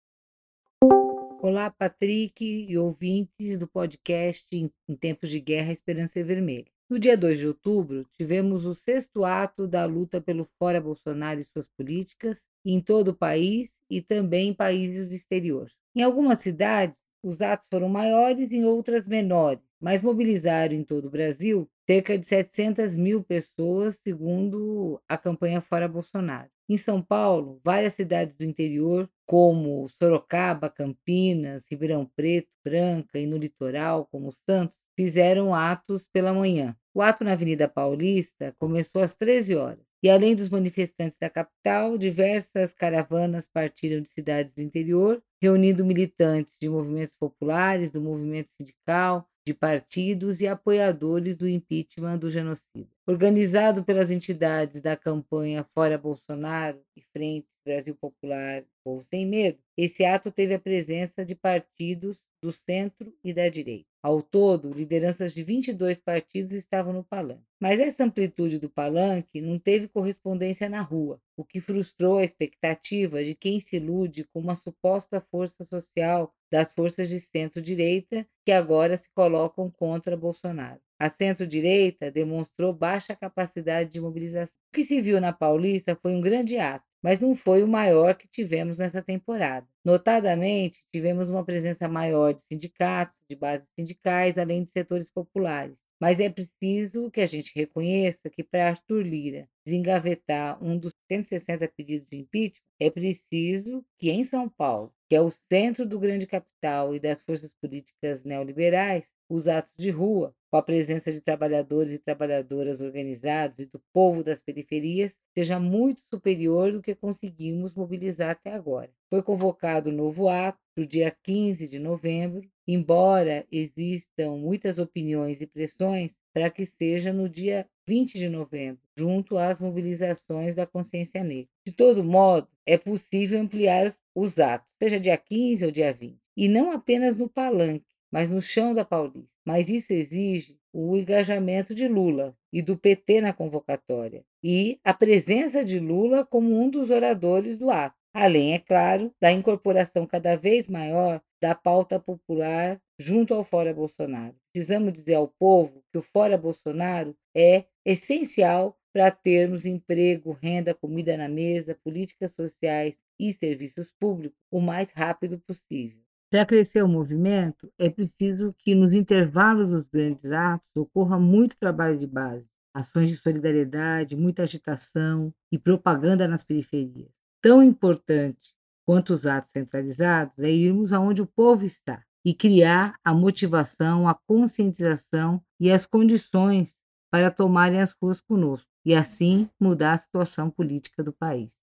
Olá, 1.42 1.70
Patrick 1.70 2.44
e 2.44 2.76
ouvintes 2.76 3.58
do 3.58 3.66
podcast 3.66 4.46
Em 4.54 4.70
Tempos 4.94 5.30
de 5.30 5.40
Guerra 5.40 5.72
Esperança 5.72 6.22
Vermelha. 6.22 6.66
No 6.86 6.98
dia 6.98 7.16
2 7.16 7.38
de 7.38 7.46
outubro, 7.46 8.04
tivemos 8.12 8.66
o 8.66 8.74
sexto 8.74 9.24
ato 9.24 9.66
da 9.66 9.86
luta 9.86 10.20
pelo 10.20 10.46
Fora 10.58 10.78
Bolsonaro 10.78 11.40
e 11.40 11.44
suas 11.44 11.66
políticas 11.66 12.44
em 12.62 12.78
todo 12.78 13.08
o 13.08 13.16
país 13.16 13.78
e 13.88 14.02
também 14.02 14.50
em 14.50 14.54
países 14.54 15.08
do 15.08 15.14
exterior. 15.14 15.70
Em 15.96 16.02
algumas 16.02 16.40
cidades, 16.40 17.06
os 17.22 17.40
atos 17.40 17.68
foram 17.68 17.88
maiores, 17.88 18.52
em 18.52 18.66
outras 18.66 19.08
menores, 19.08 19.64
mas 19.80 20.02
mobilizaram 20.02 20.74
em 20.74 20.84
todo 20.84 21.06
o 21.06 21.10
Brasil 21.10 21.66
cerca 21.86 22.18
de 22.18 22.26
700 22.26 22.96
mil 22.96 23.24
pessoas, 23.24 23.96
segundo 23.96 25.00
a 25.08 25.16
campanha 25.16 25.62
Fora 25.62 25.88
Bolsonaro. 25.88 26.50
Em 26.70 26.78
São 26.78 27.02
Paulo, 27.02 27.60
várias 27.64 27.94
cidades 27.94 28.36
do 28.36 28.44
interior, 28.44 29.10
como 29.26 29.88
Sorocaba, 29.88 30.70
Campinas, 30.70 31.66
Ribeirão 31.68 32.08
Preto, 32.14 32.48
Franca 32.62 33.18
e 33.18 33.26
no 33.26 33.36
litoral, 33.36 34.06
como 34.06 34.30
Santos, 34.30 34.78
fizeram 34.96 35.52
atos 35.52 36.06
pela 36.06 36.32
manhã. 36.32 36.76
O 36.94 37.02
ato 37.02 37.24
na 37.24 37.32
Avenida 37.32 37.66
Paulista 37.66 38.54
começou 38.56 39.02
às 39.02 39.16
13 39.16 39.56
horas. 39.56 39.84
E 40.00 40.08
além 40.08 40.36
dos 40.36 40.48
manifestantes 40.48 41.18
da 41.18 41.28
capital, 41.28 41.98
diversas 41.98 42.72
caravanas 42.72 43.48
partiram 43.48 44.00
de 44.00 44.08
cidades 44.08 44.54
do 44.54 44.62
interior, 44.62 45.20
reunindo 45.42 45.84
militantes 45.84 46.56
de 46.56 46.68
movimentos 46.68 47.16
populares, 47.16 47.90
do 47.90 48.00
movimento 48.00 48.50
sindical, 48.50 49.28
de 49.46 49.54
partidos 49.54 50.40
e 50.40 50.46
apoiadores 50.46 51.36
do 51.36 51.48
impeachment 51.48 52.18
do 52.18 52.30
genocida. 52.30 52.88
Organizado 53.06 53.82
pelas 53.82 54.10
entidades 54.10 54.80
da 54.80 54.96
campanha 54.96 55.64
Fora 55.74 55.98
Bolsonaro 55.98 56.80
e 56.96 57.02
Frentes 57.12 57.50
Brasil 57.64 57.94
Popular 57.94 58.64
ou 58.90 59.02
Sem 59.02 59.26
Medo, 59.26 59.58
esse 59.76 60.04
ato 60.04 60.30
teve 60.30 60.54
a 60.54 60.58
presença 60.58 61.24
de 61.24 61.34
partidos 61.34 62.18
do 62.42 62.50
centro 62.50 63.14
e 63.22 63.32
da 63.32 63.48
direita. 63.48 63.86
Ao 64.02 64.22
todo, 64.22 64.72
lideranças 64.72 65.34
de 65.34 65.42
22 65.42 66.00
partidos 66.00 66.52
estavam 66.52 66.92
no 66.92 67.04
palanque. 67.04 67.44
Mas 67.60 67.78
essa 67.78 68.04
amplitude 68.04 68.58
do 68.58 68.70
palanque 68.70 69.42
não 69.42 69.58
teve 69.58 69.88
correspondência 69.88 70.68
na 70.68 70.80
rua, 70.80 71.20
o 71.36 71.44
que 71.44 71.60
frustrou 71.60 72.16
a 72.16 72.24
expectativa 72.24 73.22
de 73.22 73.34
quem 73.34 73.60
se 73.60 73.76
ilude 73.76 74.24
com 74.24 74.40
uma 74.40 74.54
suposta 74.54 75.20
força 75.30 75.64
social 75.64 76.32
das 76.50 76.72
forças 76.72 77.10
de 77.10 77.20
centro-direita 77.20 78.26
que 78.44 78.52
agora 78.52 78.96
se 78.96 79.10
colocam 79.10 79.70
contra 79.70 80.16
Bolsonaro. 80.16 80.80
A 80.98 81.10
centro-direita 81.10 82.10
demonstrou 82.10 82.72
baixa 82.72 83.14
capacidade 83.14 83.90
de 83.90 84.00
mobilização. 84.00 84.56
O 84.70 84.76
que 84.76 84.84
se 84.84 85.00
viu 85.00 85.20
na 85.20 85.32
Paulista 85.32 85.94
foi 85.94 86.12
um 86.12 86.20
grande 86.20 86.56
ato 86.56 86.89
mas 87.02 87.20
não 87.20 87.34
foi 87.34 87.62
o 87.62 87.68
maior 87.68 88.14
que 88.14 88.28
tivemos 88.28 88.78
nessa 88.78 89.02
temporada. 89.02 89.66
Notadamente, 89.84 90.82
tivemos 90.92 91.28
uma 91.28 91.44
presença 91.44 91.88
maior 91.88 92.32
de 92.34 92.42
sindicatos, 92.42 93.18
de 93.28 93.36
bases 93.36 93.70
sindicais, 93.70 94.38
além 94.38 94.62
de 94.62 94.70
setores 94.70 95.10
populares. 95.10 95.76
Mas 96.00 96.18
é 96.18 96.30
preciso 96.30 97.10
que 97.10 97.20
a 97.20 97.26
gente 97.26 97.52
reconheça 97.54 98.30
que 98.30 98.42
para 98.42 98.68
Arthur 98.68 99.02
Lira 99.02 99.46
desengavetar 99.66 100.62
um 100.64 100.78
dos 100.78 100.94
160 101.12 101.68
pedidos 101.68 102.08
de 102.08 102.16
impeachment, 102.16 102.62
é 102.80 102.90
preciso 102.90 103.84
que 103.98 104.10
em 104.10 104.24
São 104.24 104.48
Paulo, 104.48 104.92
que 105.08 105.14
é 105.14 105.20
o 105.20 105.30
centro 105.30 105.86
do 105.86 106.00
grande 106.00 106.26
capital 106.26 106.94
e 106.94 106.98
das 106.98 107.20
forças 107.20 107.52
políticas 107.52 108.24
neoliberais, 108.24 109.10
os 109.30 109.46
atos 109.46 109.72
de 109.78 109.90
rua, 109.90 110.34
com 110.50 110.56
a 110.56 110.62
presença 110.62 111.12
de 111.12 111.20
trabalhadores 111.20 111.92
e 111.92 111.98
trabalhadoras 111.98 112.80
organizados 112.80 113.60
e 113.60 113.66
do 113.66 113.80
povo 113.92 114.24
das 114.24 114.42
periferias, 114.42 115.16
seja 115.32 115.60
muito 115.60 116.02
superior 116.12 116.72
do 116.72 116.82
que 116.82 116.96
conseguimos 116.96 117.72
mobilizar 117.72 118.30
até 118.30 118.52
agora. 118.52 118.90
Foi 119.08 119.22
convocado 119.22 119.90
um 119.90 119.94
novo 119.94 120.28
ato 120.28 120.58
para 120.74 120.82
o 120.82 120.86
dia 120.86 121.16
15 121.22 121.68
de 121.68 121.78
novembro, 121.78 122.48
embora 122.66 123.46
existam 123.52 124.36
muitas 124.36 124.80
opiniões 124.80 125.40
e 125.40 125.46
pressões 125.46 126.16
para 126.34 126.50
que 126.50 126.66
seja 126.66 127.12
no 127.12 127.28
dia 127.28 127.66
20 127.86 128.18
de 128.18 128.28
novembro, 128.28 128.80
junto 128.96 129.38
às 129.38 129.60
mobilizações 129.60 130.56
da 130.56 130.66
consciência 130.66 131.22
negra. 131.22 131.50
De 131.64 131.72
todo 131.72 132.02
modo, 132.02 132.48
é 132.66 132.76
possível 132.76 133.40
ampliar 133.40 133.96
os 134.14 134.40
atos, 134.40 134.72
seja 134.80 134.98
dia 134.98 135.16
15 135.16 135.64
ou 135.64 135.70
dia 135.70 135.92
20, 135.92 136.18
e 136.36 136.48
não 136.48 136.72
apenas 136.72 137.16
no 137.16 137.28
palanque, 137.28 137.89
mas 138.10 138.30
no 138.30 138.42
chão 138.42 138.74
da 138.74 138.84
Paulista. 138.84 139.30
Mas 139.44 139.68
isso 139.68 139.92
exige 139.92 140.58
o 140.72 140.96
engajamento 140.96 141.74
de 141.74 141.88
Lula 141.88 142.36
e 142.52 142.62
do 142.62 142.76
PT 142.76 143.20
na 143.20 143.32
convocatória 143.32 144.24
e 144.42 144.78
a 144.84 144.94
presença 144.94 145.64
de 145.64 145.78
Lula 145.78 146.24
como 146.24 146.54
um 146.60 146.70
dos 146.70 146.90
oradores 146.90 147.58
do 147.58 147.70
ato. 147.70 147.96
Além, 148.12 148.54
é 148.54 148.58
claro, 148.58 149.12
da 149.20 149.30
incorporação 149.30 150.06
cada 150.06 150.36
vez 150.36 150.68
maior 150.68 151.20
da 151.40 151.54
pauta 151.54 151.98
popular 151.98 152.80
junto 152.98 153.32
ao 153.32 153.44
Fora 153.44 153.72
Bolsonaro. 153.72 154.34
Precisamos 154.52 154.92
dizer 154.92 155.14
ao 155.14 155.28
povo 155.28 155.82
que 155.92 155.98
o 155.98 156.02
Fora 156.02 156.36
Bolsonaro 156.36 157.16
é 157.34 157.64
essencial 157.84 158.76
para 158.92 159.10
termos 159.10 159.64
emprego, 159.64 160.32
renda, 160.32 160.74
comida 160.74 161.16
na 161.16 161.28
mesa, 161.28 161.78
políticas 161.84 162.32
sociais 162.32 163.00
e 163.18 163.32
serviços 163.32 163.90
públicos 163.98 164.38
o 164.50 164.60
mais 164.60 164.90
rápido 164.90 165.38
possível. 165.38 165.99
Para 166.30 166.46
crescer 166.46 166.80
o 166.84 166.88
movimento, 166.88 167.72
é 167.76 167.90
preciso 167.90 168.54
que 168.56 168.72
nos 168.72 168.94
intervalos 168.94 169.68
dos 169.68 169.88
grandes 169.88 170.30
atos 170.30 170.70
ocorra 170.76 171.18
muito 171.18 171.58
trabalho 171.58 171.98
de 171.98 172.06
base, 172.06 172.52
ações 172.72 173.08
de 173.08 173.16
solidariedade, 173.16 174.14
muita 174.16 174.44
agitação 174.44 175.34
e 175.50 175.58
propaganda 175.58 176.28
nas 176.28 176.44
periferias. 176.44 177.10
Tão 177.42 177.60
importante 177.60 178.54
quanto 178.86 179.12
os 179.12 179.26
atos 179.26 179.50
centralizados 179.50 180.38
é 180.38 180.50
irmos 180.50 180.92
aonde 180.92 181.20
o 181.20 181.26
povo 181.26 181.66
está 181.66 182.04
e 182.24 182.32
criar 182.32 182.94
a 183.02 183.12
motivação, 183.12 184.06
a 184.06 184.14
conscientização 184.14 185.42
e 185.58 185.68
as 185.68 185.84
condições 185.84 186.80
para 187.10 187.32
tomarem 187.32 187.80
as 187.80 187.90
ruas 188.00 188.20
conosco 188.20 188.68
e 188.84 188.94
assim 188.94 189.50
mudar 189.58 189.94
a 189.94 189.98
situação 189.98 190.48
política 190.48 191.02
do 191.02 191.12
país. 191.12 191.58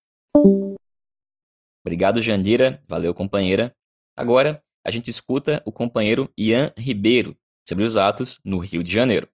Obrigado, 1.85 2.21
Jandira. 2.21 2.83
Valeu, 2.85 3.13
companheira. 3.13 3.73
Agora, 4.17 4.59
a 4.83 4.89
gente 4.89 5.11
escuta 5.11 5.61
o 5.63 5.71
companheiro 5.71 6.27
Ian 6.35 6.73
Ribeiro 6.75 7.37
sobre 7.69 7.83
os 7.83 7.97
atos 7.97 8.39
no 8.43 8.57
Rio 8.57 8.83
de 8.83 8.91
Janeiro. 8.91 9.29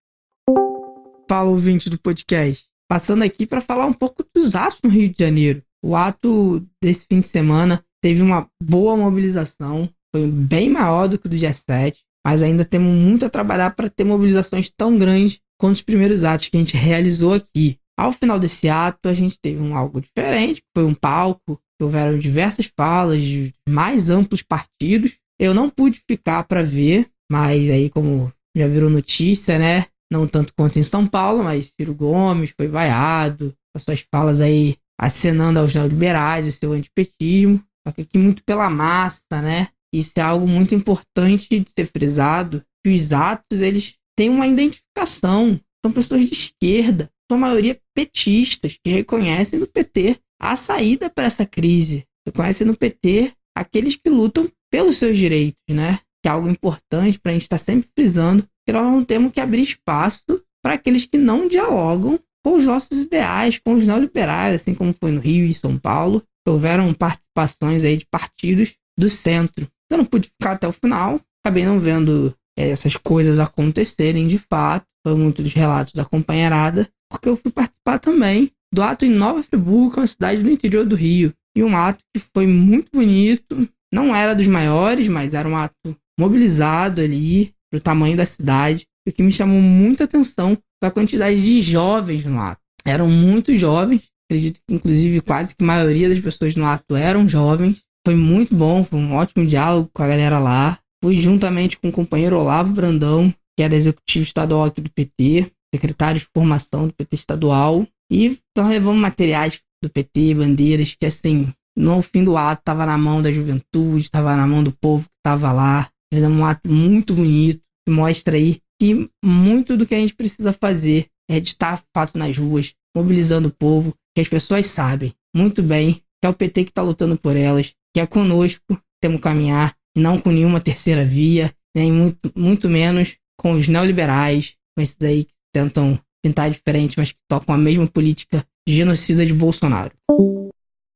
Fala, 1.29 1.49
ouvinte 1.49 1.89
do 1.89 1.97
podcast. 1.97 2.65
Passando 2.85 3.23
aqui 3.23 3.47
para 3.47 3.61
falar 3.61 3.85
um 3.85 3.93
pouco 3.93 4.25
dos 4.35 4.55
atos 4.55 4.81
no 4.83 4.89
Rio 4.89 5.07
de 5.07 5.15
Janeiro. 5.17 5.63
O 5.81 5.95
ato 5.95 6.67
desse 6.81 7.05
fim 7.07 7.21
de 7.21 7.27
semana 7.27 7.81
teve 8.01 8.21
uma 8.21 8.49
boa 8.61 8.97
mobilização, 8.97 9.89
foi 10.13 10.27
bem 10.27 10.69
maior 10.69 11.07
do 11.07 11.17
que 11.17 11.27
o 11.27 11.29
do 11.29 11.37
G7, 11.37 11.99
mas 12.25 12.43
ainda 12.43 12.65
temos 12.65 12.93
muito 12.93 13.25
a 13.25 13.29
trabalhar 13.29 13.73
para 13.73 13.89
ter 13.89 14.03
mobilizações 14.03 14.69
tão 14.69 14.97
grandes 14.97 15.39
quanto 15.57 15.75
os 15.75 15.81
primeiros 15.81 16.25
atos 16.25 16.49
que 16.49 16.57
a 16.57 16.59
gente 16.59 16.75
realizou 16.75 17.33
aqui. 17.33 17.79
Ao 17.97 18.11
final 18.11 18.37
desse 18.37 18.67
ato, 18.67 19.07
a 19.07 19.13
gente 19.13 19.39
teve 19.39 19.61
um 19.61 19.77
algo 19.77 20.01
diferente, 20.01 20.61
foi 20.75 20.83
um 20.83 20.93
palco 20.93 21.57
houveram 21.83 22.17
diversas 22.17 22.71
falas 22.75 23.21
de 23.21 23.53
mais 23.67 24.09
amplos 24.09 24.41
partidos. 24.41 25.17
Eu 25.39 25.53
não 25.53 25.69
pude 25.69 26.01
ficar 26.09 26.43
para 26.43 26.63
ver, 26.63 27.07
mas 27.31 27.69
aí, 27.69 27.89
como 27.89 28.31
já 28.55 28.67
virou 28.67 28.89
notícia, 28.89 29.57
né? 29.57 29.85
Não 30.11 30.27
tanto 30.27 30.53
quanto 30.55 30.77
em 30.77 30.83
São 30.83 31.07
Paulo, 31.07 31.43
mas 31.43 31.73
Ciro 31.75 31.93
Gomes 31.93 32.53
foi 32.55 32.67
vaiado, 32.67 33.53
as 33.75 33.83
suas 33.83 34.05
falas 34.13 34.39
aí 34.39 34.75
acenando 34.99 35.59
aos 35.59 35.73
neoliberais 35.73 36.45
e 36.45 36.51
seu 36.51 36.71
antipetismo, 36.71 37.61
só 37.85 37.91
que 37.91 38.01
aqui 38.01 38.17
muito 38.17 38.43
pela 38.43 38.69
massa, 38.69 39.41
né? 39.41 39.69
Isso 39.93 40.13
é 40.17 40.21
algo 40.21 40.47
muito 40.47 40.73
importante 40.73 41.47
de 41.49 41.69
ser 41.69 41.85
frisado, 41.85 42.63
que 42.83 42.93
os 42.93 43.11
atos, 43.11 43.61
eles 43.61 43.95
têm 44.17 44.29
uma 44.29 44.47
identificação, 44.47 45.59
são 45.83 45.91
pessoas 45.91 46.27
de 46.27 46.33
esquerda, 46.33 47.09
são 47.29 47.37
a 47.37 47.41
maioria 47.41 47.79
petistas, 47.95 48.77
que 48.83 48.91
reconhecem 48.91 49.59
no 49.59 49.67
PT 49.67 50.19
a 50.51 50.55
saída 50.55 51.09
para 51.09 51.25
essa 51.25 51.45
crise. 51.45 52.05
Reconhece 52.25 52.65
no 52.65 52.75
PT 52.75 53.33
aqueles 53.55 53.95
que 53.95 54.09
lutam 54.09 54.49
pelos 54.71 54.97
seus 54.97 55.17
direitos, 55.17 55.61
né? 55.69 55.99
Que 56.21 56.27
é 56.27 56.31
algo 56.31 56.49
importante 56.49 57.19
para 57.19 57.31
a 57.31 57.33
gente 57.33 57.43
estar 57.43 57.57
tá 57.57 57.63
sempre 57.63 57.89
frisando 57.95 58.45
que 58.65 58.73
nós 58.73 58.85
não 58.85 59.03
temos 59.03 59.31
que 59.31 59.41
abrir 59.41 59.61
espaço 59.61 60.23
para 60.63 60.73
aqueles 60.73 61.05
que 61.05 61.17
não 61.17 61.47
dialogam 61.47 62.19
com 62.43 62.55
os 62.55 62.65
nossos 62.65 63.05
ideais, 63.05 63.59
com 63.59 63.73
os 63.75 63.85
neoliberais, 63.85 64.55
assim 64.55 64.73
como 64.73 64.93
foi 64.93 65.11
no 65.11 65.21
Rio 65.21 65.45
e 65.45 65.53
São 65.53 65.77
Paulo. 65.77 66.23
Houveram 66.47 66.93
participações 66.93 67.83
aí 67.83 67.97
de 67.97 68.05
partidos 68.05 68.75
do 68.97 69.09
centro. 69.09 69.67
Eu 69.89 69.97
não 69.97 70.05
pude 70.05 70.29
ficar 70.29 70.53
até 70.53 70.67
o 70.67 70.73
final, 70.73 71.21
acabei 71.43 71.65
não 71.65 71.79
vendo 71.79 72.35
é, 72.57 72.69
essas 72.69 72.95
coisas 72.97 73.39
acontecerem 73.39 74.27
de 74.27 74.37
fato. 74.37 74.85
Foi 75.05 75.15
muito 75.15 75.43
dos 75.43 75.53
relatos 75.53 75.93
da 75.93 76.05
companheirada, 76.05 76.89
porque 77.09 77.29
eu 77.29 77.35
fui 77.35 77.51
participar 77.51 77.99
também 77.99 78.51
do 78.73 78.81
ato 78.81 79.05
em 79.05 79.09
Nova 79.09 79.43
Friburgo, 79.43 79.97
uma 79.97 80.07
cidade 80.07 80.41
do 80.41 80.49
interior 80.49 80.83
do 80.83 80.95
Rio. 80.95 81.31
E 81.55 81.63
um 81.63 81.77
ato 81.77 81.99
que 82.11 82.19
foi 82.33 82.47
muito 82.47 82.89
bonito, 82.91 83.69
não 83.93 84.15
era 84.15 84.33
dos 84.33 84.47
maiores, 84.47 85.07
mas 85.07 85.35
era 85.35 85.47
um 85.47 85.55
ato 85.55 85.95
mobilizado 86.19 86.99
ali 86.99 87.53
para 87.69 87.77
o 87.77 87.81
tamanho 87.81 88.17
da 88.17 88.25
cidade. 88.25 88.87
O 89.07 89.11
que 89.11 89.21
me 89.21 89.31
chamou 89.31 89.61
muita 89.61 90.05
atenção 90.05 90.57
foi 90.81 90.87
a 90.87 90.91
quantidade 90.91 91.39
de 91.39 91.61
jovens 91.61 92.25
no 92.25 92.39
ato. 92.39 92.59
Eram 92.83 93.07
muito 93.07 93.55
jovens, 93.55 94.01
acredito 94.27 94.59
que 94.67 94.73
inclusive 94.73 95.21
quase 95.21 95.55
que 95.55 95.63
a 95.63 95.67
maioria 95.67 96.09
das 96.09 96.19
pessoas 96.19 96.55
no 96.55 96.65
ato 96.65 96.95
eram 96.95 97.29
jovens. 97.29 97.81
Foi 98.05 98.15
muito 98.15 98.55
bom, 98.55 98.83
foi 98.83 98.99
um 98.99 99.13
ótimo 99.13 99.45
diálogo 99.45 99.89
com 99.93 100.01
a 100.01 100.07
galera 100.07 100.39
lá. 100.39 100.79
Fui 101.03 101.15
juntamente 101.15 101.77
com 101.77 101.89
o 101.89 101.91
companheiro 101.91 102.39
Olavo 102.39 102.73
Brandão, 102.73 103.31
que 103.55 103.61
era 103.61 103.75
executivo 103.75 104.23
estadual 104.23 104.65
aqui 104.65 104.81
do 104.81 104.89
PT, 104.89 105.51
secretário 105.73 106.19
de 106.19 106.27
formação 106.33 106.87
do 106.87 106.93
PT 106.93 107.15
estadual, 107.15 107.85
e 108.13 108.37
nós 108.55 108.69
levamos 108.69 109.01
materiais 109.01 109.59
do 109.81 109.89
PT, 109.89 110.35
bandeiras, 110.35 110.95
que 110.95 111.07
assim, 111.07 111.51
no 111.75 112.01
fim 112.03 112.23
do 112.23 112.37
ato 112.37 112.61
estava 112.61 112.85
na 112.85 112.95
mão 112.95 113.21
da 113.21 113.31
juventude, 113.31 114.03
estava 114.03 114.35
na 114.37 114.45
mão 114.45 114.63
do 114.63 114.71
povo 114.71 115.05
que 115.05 115.15
estava 115.19 115.51
lá. 115.51 115.89
Fizemos 116.13 116.39
um 116.39 116.45
ato 116.45 116.71
muito 116.71 117.15
bonito, 117.15 117.59
que 117.83 117.91
mostra 117.91 118.37
aí 118.37 118.61
que 118.79 119.09
muito 119.25 119.75
do 119.75 119.87
que 119.87 119.95
a 119.95 119.99
gente 119.99 120.13
precisa 120.13 120.53
fazer 120.53 121.07
é 121.27 121.39
de 121.39 121.47
estar 121.47 121.81
fato 121.91 122.17
nas 122.19 122.37
ruas, 122.37 122.73
mobilizando 122.95 123.47
o 123.47 123.53
povo, 123.53 123.95
que 124.15 124.21
as 124.21 124.27
pessoas 124.27 124.67
sabem 124.67 125.11
muito 125.35 125.63
bem 125.63 125.99
que 126.21 126.27
é 126.27 126.29
o 126.29 126.33
PT 126.33 126.65
que 126.65 126.71
está 126.71 126.81
lutando 126.81 127.17
por 127.17 127.35
elas, 127.35 127.73
que 127.93 127.99
é 127.99 128.05
conosco, 128.05 128.79
temos 129.01 129.17
que 129.17 129.23
caminhar, 129.23 129.75
e 129.97 129.99
não 129.99 130.17
com 130.17 130.31
nenhuma 130.31 130.61
terceira 130.61 131.03
via, 131.03 131.53
nem 131.75 131.91
muito, 131.91 132.31
muito 132.33 132.69
menos 132.69 133.17
com 133.37 133.53
os 133.53 133.67
neoliberais, 133.67 134.55
com 134.73 134.81
esses 134.81 135.01
aí 135.01 135.25
que 135.25 135.33
tentam 135.53 135.99
pintar 136.23 136.49
diferente, 136.49 136.97
mas 136.97 137.11
que 137.11 137.19
tocam 137.27 137.53
a 137.53 137.57
mesma 137.57 137.85
política 137.85 138.45
genocida 138.67 139.25
de 139.25 139.33
Bolsonaro. 139.33 139.91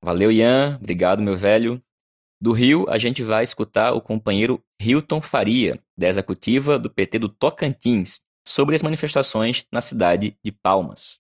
Valeu, 0.03 0.31
Ian. 0.31 0.77
Obrigado, 0.79 1.22
meu 1.22 1.36
velho. 1.36 1.81
Do 2.41 2.53
Rio, 2.53 2.88
a 2.88 2.98
gente 2.98 3.24
vai 3.24 3.43
escutar 3.43 3.93
o 3.93 4.01
companheiro 4.01 4.62
Hilton 4.79 5.22
Faria 5.22 5.79
da 5.98 6.07
executiva 6.07 6.77
do 6.77 6.89
PT 6.89 7.19
do 7.19 7.29
Tocantins, 7.29 8.22
sobre 8.48 8.75
as 8.75 8.81
manifestações 8.81 9.65
na 9.72 9.81
cidade 9.81 10.38
de 10.43 10.51
Palmas. 10.51 11.19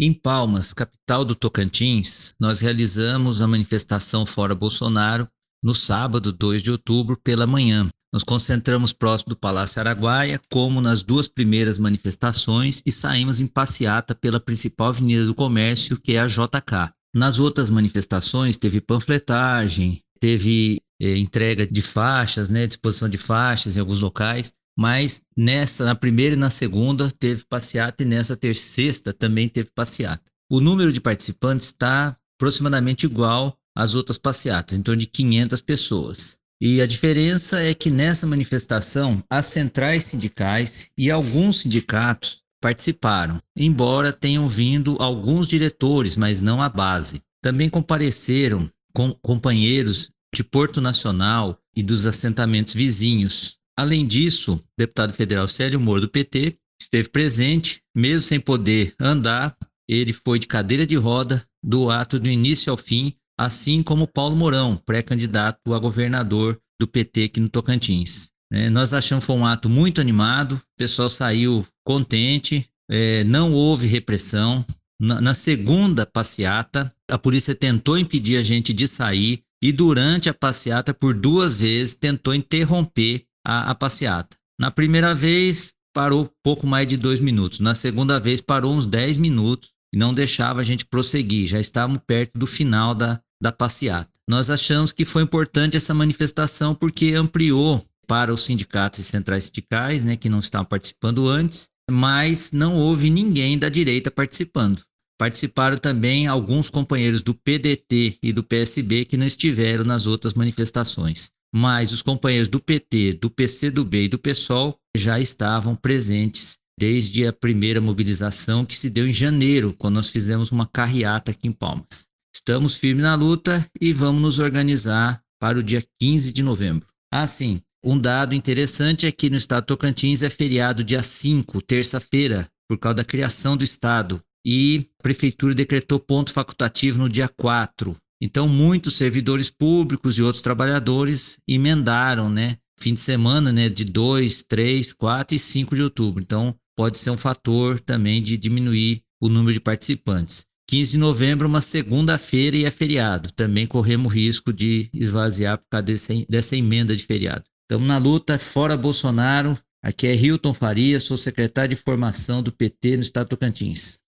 Em 0.00 0.14
Palmas, 0.14 0.72
capital 0.72 1.24
do 1.24 1.34
Tocantins, 1.34 2.34
nós 2.40 2.60
realizamos 2.60 3.42
a 3.42 3.46
manifestação 3.46 4.24
Fora 4.24 4.54
Bolsonaro 4.54 5.28
no 5.62 5.74
sábado, 5.74 6.32
2 6.32 6.62
de 6.62 6.70
outubro, 6.70 7.16
pela 7.22 7.46
manhã. 7.46 7.86
Nos 8.12 8.24
concentramos 8.24 8.92
próximo 8.92 9.30
do 9.30 9.36
Palácio 9.36 9.80
Araguaia, 9.80 10.38
como 10.50 10.82
nas 10.82 11.02
duas 11.02 11.26
primeiras 11.26 11.78
manifestações, 11.78 12.82
e 12.84 12.92
saímos 12.92 13.40
em 13.40 13.46
passeata 13.46 14.14
pela 14.14 14.38
principal 14.38 14.88
avenida 14.88 15.24
do 15.24 15.34
comércio, 15.34 15.98
que 15.98 16.12
é 16.12 16.20
a 16.20 16.26
JK. 16.26 16.92
Nas 17.14 17.38
outras 17.38 17.70
manifestações, 17.70 18.58
teve 18.58 18.82
panfletagem, 18.82 20.02
teve 20.20 20.78
eh, 21.00 21.16
entrega 21.16 21.66
de 21.66 21.80
faixas, 21.80 22.50
né, 22.50 22.66
disposição 22.66 23.08
de 23.08 23.16
faixas 23.16 23.78
em 23.78 23.80
alguns 23.80 24.00
locais, 24.00 24.52
mas 24.78 25.22
nessa, 25.34 25.84
na 25.86 25.94
primeira 25.94 26.34
e 26.34 26.38
na 26.38 26.50
segunda, 26.50 27.10
teve 27.10 27.44
passeata, 27.48 28.02
e 28.02 28.06
nessa 28.06 28.36
terceira 28.36 29.14
também 29.18 29.48
teve 29.48 29.70
passeata. 29.74 30.22
O 30.50 30.60
número 30.60 30.92
de 30.92 31.00
participantes 31.00 31.68
está 31.68 32.14
aproximadamente 32.36 33.06
igual 33.06 33.56
às 33.74 33.94
outras 33.94 34.18
passeatas, 34.18 34.76
em 34.76 34.82
torno 34.82 35.00
de 35.00 35.06
500 35.06 35.60
pessoas. 35.62 36.41
E 36.64 36.80
a 36.80 36.86
diferença 36.86 37.60
é 37.60 37.74
que 37.74 37.90
nessa 37.90 38.24
manifestação, 38.24 39.20
as 39.28 39.46
centrais 39.46 40.04
sindicais 40.04 40.90
e 40.96 41.10
alguns 41.10 41.62
sindicatos 41.62 42.38
participaram, 42.62 43.40
embora 43.56 44.12
tenham 44.12 44.48
vindo 44.48 44.96
alguns 45.00 45.48
diretores, 45.48 46.14
mas 46.14 46.40
não 46.40 46.62
a 46.62 46.68
base. 46.68 47.20
Também 47.42 47.68
compareceram 47.68 48.70
com 48.94 49.12
companheiros 49.20 50.08
de 50.32 50.44
Porto 50.44 50.80
Nacional 50.80 51.58
e 51.74 51.82
dos 51.82 52.06
assentamentos 52.06 52.74
vizinhos. 52.74 53.56
Além 53.76 54.06
disso, 54.06 54.54
o 54.54 54.62
deputado 54.78 55.12
federal 55.12 55.48
Célio 55.48 55.80
Moro 55.80 56.02
do 56.02 56.08
PT 56.08 56.54
esteve 56.80 57.08
presente, 57.08 57.80
mesmo 57.92 58.22
sem 58.22 58.38
poder 58.38 58.94
andar, 59.00 59.56
ele 59.88 60.12
foi 60.12 60.38
de 60.38 60.46
cadeira 60.46 60.86
de 60.86 60.94
roda 60.94 61.44
do 61.60 61.90
ato 61.90 62.20
do 62.20 62.28
início 62.28 62.70
ao 62.70 62.76
fim, 62.76 63.12
assim 63.44 63.82
como 63.82 64.06
Paulo 64.06 64.36
Mourão, 64.36 64.76
pré-candidato 64.76 65.74
a 65.74 65.78
governador 65.78 66.58
do 66.80 66.86
PT 66.86 67.24
aqui 67.24 67.40
no 67.40 67.48
Tocantins. 67.48 68.30
É, 68.52 68.68
nós 68.70 68.92
achamos 68.92 69.24
que 69.24 69.26
foi 69.26 69.36
um 69.36 69.46
ato 69.46 69.68
muito 69.68 70.00
animado, 70.00 70.52
o 70.54 70.60
pessoal 70.78 71.08
saiu 71.08 71.66
contente, 71.84 72.68
é, 72.90 73.24
não 73.24 73.52
houve 73.52 73.86
repressão. 73.86 74.64
Na, 75.00 75.20
na 75.20 75.34
segunda 75.34 76.06
passeata, 76.06 76.92
a 77.10 77.18
polícia 77.18 77.54
tentou 77.54 77.98
impedir 77.98 78.36
a 78.36 78.42
gente 78.42 78.72
de 78.72 78.86
sair 78.86 79.42
e 79.62 79.72
durante 79.72 80.28
a 80.28 80.34
passeata, 80.34 80.92
por 80.92 81.14
duas 81.14 81.58
vezes, 81.58 81.94
tentou 81.94 82.34
interromper 82.34 83.24
a, 83.46 83.70
a 83.70 83.74
passeata. 83.74 84.36
Na 84.60 84.70
primeira 84.70 85.14
vez, 85.14 85.72
parou 85.94 86.30
pouco 86.44 86.66
mais 86.66 86.86
de 86.86 86.96
dois 86.96 87.20
minutos. 87.20 87.60
Na 87.60 87.74
segunda 87.74 88.20
vez, 88.20 88.40
parou 88.40 88.74
uns 88.74 88.86
dez 88.86 89.16
minutos 89.16 89.70
e 89.94 89.98
não 89.98 90.12
deixava 90.12 90.60
a 90.60 90.64
gente 90.64 90.84
prosseguir. 90.84 91.48
Já 91.48 91.60
estávamos 91.60 92.02
perto 92.06 92.38
do 92.38 92.46
final 92.46 92.94
da, 92.94 93.20
da 93.42 93.50
passeata. 93.50 94.08
Nós 94.28 94.48
achamos 94.48 94.92
que 94.92 95.04
foi 95.04 95.22
importante 95.24 95.76
essa 95.76 95.92
manifestação 95.92 96.76
porque 96.76 97.12
ampliou 97.14 97.84
para 98.06 98.32
os 98.32 98.44
sindicatos 98.44 99.00
e 99.00 99.04
centrais 99.04 99.44
sindicais, 99.44 100.04
né, 100.04 100.16
que 100.16 100.28
não 100.28 100.38
estavam 100.38 100.64
participando 100.64 101.28
antes, 101.28 101.66
mas 101.90 102.52
não 102.52 102.74
houve 102.74 103.10
ninguém 103.10 103.58
da 103.58 103.68
direita 103.68 104.10
participando. 104.10 104.80
Participaram 105.18 105.76
também 105.76 106.26
alguns 106.26 106.70
companheiros 106.70 107.20
do 107.20 107.34
PDT 107.34 108.18
e 108.22 108.32
do 108.32 108.42
PSB 108.42 109.04
que 109.04 109.16
não 109.16 109.26
estiveram 109.26 109.84
nas 109.84 110.06
outras 110.06 110.34
manifestações. 110.34 111.30
Mas 111.54 111.92
os 111.92 112.00
companheiros 112.00 112.48
do 112.48 112.60
PT, 112.60 113.14
do 113.14 113.28
PCdoB 113.28 114.04
e 114.04 114.08
do 114.08 114.18
PSOL 114.18 114.76
já 114.96 115.20
estavam 115.20 115.76
presentes 115.76 116.58
desde 116.78 117.26
a 117.26 117.32
primeira 117.32 117.80
mobilização 117.80 118.64
que 118.64 118.76
se 118.76 118.88
deu 118.88 119.06
em 119.06 119.12
janeiro, 119.12 119.74
quando 119.76 119.96
nós 119.96 120.08
fizemos 120.08 120.50
uma 120.50 120.66
carreata 120.66 121.30
aqui 121.30 121.46
em 121.48 121.52
Palmas. 121.52 122.08
Estamos 122.34 122.76
firmes 122.76 123.02
na 123.02 123.14
luta 123.14 123.64
e 123.80 123.92
vamos 123.92 124.22
nos 124.22 124.38
organizar 124.38 125.22
para 125.38 125.58
o 125.58 125.62
dia 125.62 125.84
15 126.00 126.32
de 126.32 126.42
novembro. 126.42 126.88
Assim, 127.12 127.60
um 127.84 127.98
dado 127.98 128.34
interessante 128.34 129.06
é 129.06 129.12
que 129.12 129.28
no 129.28 129.36
estado 129.36 129.66
Tocantins 129.66 130.22
é 130.22 130.30
feriado 130.30 130.82
dia 130.82 131.02
5, 131.02 131.60
terça-feira, 131.60 132.48
por 132.66 132.78
causa 132.78 132.96
da 132.96 133.04
criação 133.04 133.54
do 133.54 133.64
estado, 133.64 134.18
e 134.46 134.88
a 134.98 135.02
prefeitura 135.02 135.54
decretou 135.54 136.00
ponto 136.00 136.32
facultativo 136.32 137.00
no 137.00 137.08
dia 137.08 137.28
4. 137.28 137.94
Então, 138.20 138.48
muitos 138.48 138.96
servidores 138.96 139.50
públicos 139.50 140.16
e 140.16 140.22
outros 140.22 140.42
trabalhadores 140.42 141.38
emendaram, 141.46 142.30
né? 142.30 142.56
Fim 142.80 142.94
de 142.94 143.00
semana, 143.00 143.52
né? 143.52 143.68
De 143.68 143.84
2, 143.84 144.44
3, 144.44 144.92
4 144.92 145.36
e 145.36 145.38
5 145.38 145.74
de 145.74 145.82
outubro. 145.82 146.22
Então, 146.22 146.54
pode 146.76 146.98
ser 146.98 147.10
um 147.10 147.16
fator 147.16 147.78
também 147.78 148.22
de 148.22 148.38
diminuir 148.38 149.02
o 149.20 149.28
número 149.28 149.52
de 149.52 149.60
participantes. 149.60 150.46
15 150.72 150.92
de 150.92 150.98
novembro, 150.98 151.46
uma 151.46 151.60
segunda-feira 151.60 152.56
e 152.56 152.64
é 152.64 152.70
feriado. 152.70 153.30
Também 153.30 153.66
corremos 153.66 154.10
risco 154.10 154.50
de 154.50 154.88
esvaziar 154.94 155.58
por 155.58 155.66
causa 155.68 155.82
desse, 155.82 156.26
dessa 156.26 156.56
emenda 156.56 156.96
de 156.96 157.04
feriado. 157.04 157.44
Estamos 157.60 157.86
na 157.86 157.98
luta 157.98 158.38
fora 158.38 158.74
Bolsonaro. 158.74 159.54
Aqui 159.82 160.06
é 160.06 160.14
Hilton 160.14 160.54
Faria, 160.54 160.98
sou 160.98 161.18
secretário 161.18 161.76
de 161.76 161.82
formação 161.82 162.42
do 162.42 162.50
PT 162.50 162.96
no 162.96 163.02
estado 163.02 163.28
Tocantins. 163.28 164.00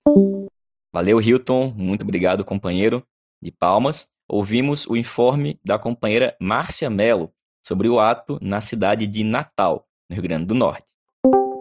Valeu, 0.91 1.21
Hilton. 1.21 1.75
Muito 1.77 2.01
obrigado, 2.01 2.43
companheiro. 2.43 3.07
De 3.43 3.51
Palmas, 3.51 4.09
ouvimos 4.27 4.87
o 4.87 4.97
informe 4.97 5.61
da 5.63 5.79
companheira 5.79 6.35
Márcia 6.41 6.89
Mello 6.89 7.31
sobre 7.63 7.91
o 7.91 8.01
ato 8.01 8.39
na 8.41 8.63
cidade 8.63 9.07
de 9.07 9.23
Natal, 9.23 9.87
no 10.09 10.15
Rio 10.15 10.23
Grande 10.23 10.47
do 10.47 10.55
Norte. 10.55 10.94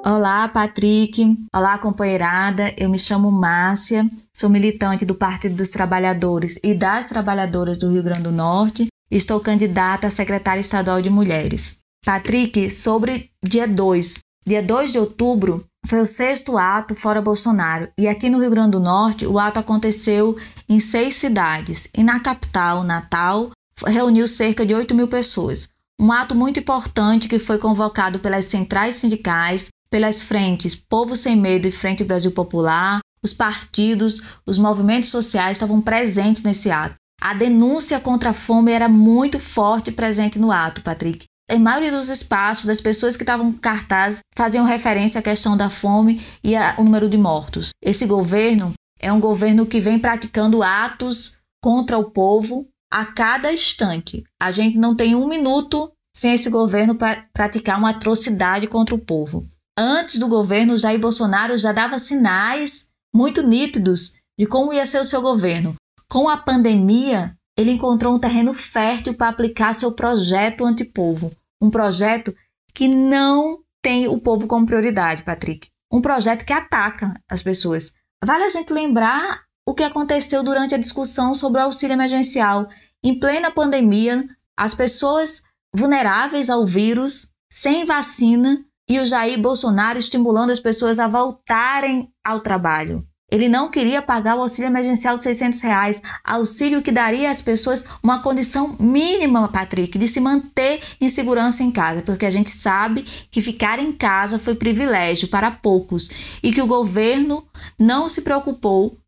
Olá, 0.06 0.50
Patrick. 0.50 1.34
Olá, 1.56 1.78
companheirada. 1.78 2.74
Eu 2.76 2.90
me 2.90 3.00
chamo 3.00 3.32
Márcia, 3.32 4.06
sou 4.36 4.50
militante 4.50 5.06
do 5.06 5.16
Partido 5.16 5.56
dos 5.56 5.70
Trabalhadores 5.70 6.60
e 6.62 6.74
das 6.74 7.08
Trabalhadoras 7.08 7.78
do 7.78 7.90
Rio 7.90 8.04
Grande 8.04 8.24
do 8.24 8.32
Norte 8.32 8.88
estou 9.10 9.40
candidata 9.40 10.08
a 10.08 10.10
secretária 10.10 10.60
estadual 10.60 11.02
de 11.02 11.10
Mulheres. 11.10 11.78
Patrick, 12.06 12.70
sobre 12.70 13.30
dia 13.42 13.66
2. 13.66 14.20
Dia 14.46 14.62
2 14.62 14.92
de 14.92 15.00
outubro 15.00 15.64
foi 15.88 16.02
o 16.02 16.06
sexto 16.06 16.58
ato 16.58 16.98
fora 16.98 17.22
Bolsonaro. 17.22 17.88
E 17.98 18.06
aqui 18.06 18.30
no 18.30 18.42
Rio 18.42 18.50
Grande 18.50 18.72
do 18.72 18.82
Norte, 18.82 19.26
o 19.26 19.40
ato 19.40 19.62
aconteceu 19.62 20.36
em 20.68 20.82
seis 20.82 21.16
cidades. 21.16 21.88
E 21.98 22.04
na 22.04 22.20
capital, 22.20 22.84
Natal, 22.84 23.52
reuniu 23.88 24.28
cerca 24.28 24.66
de 24.66 24.76
8 24.76 24.94
mil 24.94 25.08
pessoas. 25.08 25.70
Um 25.98 26.12
ato 26.12 26.36
muito 26.36 26.60
importante 26.60 27.30
que 27.30 27.40
foi 27.40 27.58
convocado 27.58 28.20
pelas 28.20 28.46
centrais 28.46 28.96
sindicais, 28.96 29.70
pelas 29.94 30.24
frentes 30.24 30.76
Povo 30.76 31.16
Sem 31.16 31.36
Medo 31.36 31.68
e 31.68 31.72
Frente 31.72 32.04
Brasil 32.04 32.32
Popular, 32.32 32.98
os 33.24 33.32
partidos, 33.32 34.24
os 34.44 34.58
movimentos 34.58 35.10
sociais 35.10 35.58
estavam 35.58 35.80
presentes 35.80 36.42
nesse 36.42 36.72
ato. 36.72 36.96
A 37.22 37.36
denúncia 37.36 38.00
contra 38.00 38.32
a 38.32 38.34
fome 38.34 38.72
era 38.72 38.90
muito 38.90 39.40
forte 39.40 39.92
presente 39.92 40.40
no 40.40 40.52
ato, 40.52 40.82
Patrick. 40.82 41.26
Em 41.48 41.60
maioria 41.60 41.92
dos 41.92 42.10
espaços, 42.10 42.66
das 42.66 42.82
pessoas 42.82 43.16
que 43.16 43.22
estavam 43.22 43.54
cartazes 43.54 44.22
faziam 44.36 44.66
referência 44.66 45.20
à 45.20 45.22
questão 45.22 45.56
da 45.56 45.70
fome 45.70 46.26
e 46.44 46.56
ao 46.56 46.84
número 46.84 47.08
de 47.08 47.18
mortos. 47.20 47.70
Esse 47.80 48.08
governo 48.08 48.74
é 49.00 49.14
um 49.14 49.20
governo 49.20 49.64
que 49.64 49.80
vem 49.80 50.00
praticando 50.00 50.64
atos 50.64 51.38
contra 51.62 52.00
o 52.00 52.10
povo 52.10 52.68
a 52.92 53.06
cada 53.06 53.54
instante. 53.54 54.24
A 54.42 54.52
gente 54.52 54.76
não 54.76 54.96
tem 54.96 55.16
um 55.16 55.28
minuto 55.28 55.92
sem 56.16 56.34
esse 56.34 56.50
governo 56.50 56.96
para 56.96 57.28
praticar 57.32 57.78
uma 57.78 57.92
atrocidade 57.92 58.66
contra 58.66 58.96
o 58.96 59.00
povo. 59.00 59.48
Antes 59.78 60.20
do 60.20 60.28
governo, 60.28 60.78
Jair 60.78 61.00
Bolsonaro 61.00 61.58
já 61.58 61.72
dava 61.72 61.98
sinais 61.98 62.92
muito 63.14 63.42
nítidos 63.42 64.20
de 64.38 64.46
como 64.46 64.72
ia 64.72 64.86
ser 64.86 65.00
o 65.00 65.06
seu 65.06 65.22
governo. 65.22 65.76
Com 66.08 66.30
a 66.30 66.38
pandemia, 66.38 67.36
ele 67.58 67.72
encontrou 67.72 68.16
um 68.16 68.20
terreno 68.20 68.54
fértil 68.54 69.16
para 69.16 69.30
aplicar 69.30 69.74
seu 69.74 69.92
projeto 69.92 70.64
antipovo. 70.66 71.32
Um 71.62 71.70
projeto 71.70 72.36
que 72.74 72.88
não 72.88 73.60
tem 73.82 74.08
o 74.08 74.20
povo 74.20 74.48
como 74.48 74.66
prioridade, 74.66 75.24
Patrick. 75.24 75.70
Um 75.92 76.02
projeto 76.02 76.46
que 76.46 76.54
ataca 76.54 77.14
as 77.30 77.42
pessoas. 77.42 77.94
Vale 78.24 78.44
a 78.44 78.50
gente 78.50 78.72
lembrar 78.72 79.42
o 79.66 79.74
que 79.74 79.84
aconteceu 79.84 80.44
durante 80.44 80.76
a 80.76 80.80
discussão 80.80 81.34
sobre 81.34 81.62
o 81.62 81.66
auxílio 81.66 81.94
emergencial. 81.94 82.68
Em 83.04 83.20
plena 83.20 83.52
pandemia, 83.52 84.28
as 84.56 84.76
pessoas 84.76 85.44
vulneráveis 85.74 86.50
ao 86.50 86.66
vírus, 86.66 87.30
sem 87.50 87.86
vacina, 87.86 88.64
e 88.90 89.00
o 89.00 89.06
Jair 89.06 89.40
Bolsonaro 89.40 90.00
estimulando 90.00 90.52
as 90.52 90.60
pessoas 90.60 91.00
a 91.00 91.08
voltarem 91.08 92.10
ao 92.24 92.40
trabalho. 92.40 93.08
Ele 93.32 93.50
não 93.50 93.72
queria 93.72 94.00
pagar 94.00 94.36
o 94.36 94.42
auxílio 94.42 94.68
emergencial 94.68 95.18
de 95.18 95.24
600 95.24 95.62
reais, 95.62 96.02
auxílio 96.24 96.84
que 96.84 96.92
daria 96.92 97.32
às 97.32 97.42
pessoas 97.42 97.84
uma 98.04 98.22
condição 98.22 98.76
mínima, 98.80 99.48
Patrick, 99.48 99.98
de 99.98 100.08
se 100.08 100.20
manter 100.20 100.84
em 101.02 101.10
segurança 101.10 101.64
em 101.64 101.72
casa, 101.72 102.04
porque 102.04 102.28
a 102.28 102.30
gente 102.30 102.52
sabe 102.52 103.02
que 103.32 103.42
ficar 103.42 103.80
em 103.80 103.92
casa 103.92 104.38
foi 104.38 104.54
privilégio 104.54 105.30
para 105.30 105.50
poucos 105.50 106.10
e 106.44 106.52
que 106.52 106.62
o 106.62 106.68
governo 106.68 107.48
não 107.80 108.08
se 108.08 108.22
preocupou 108.22 109.00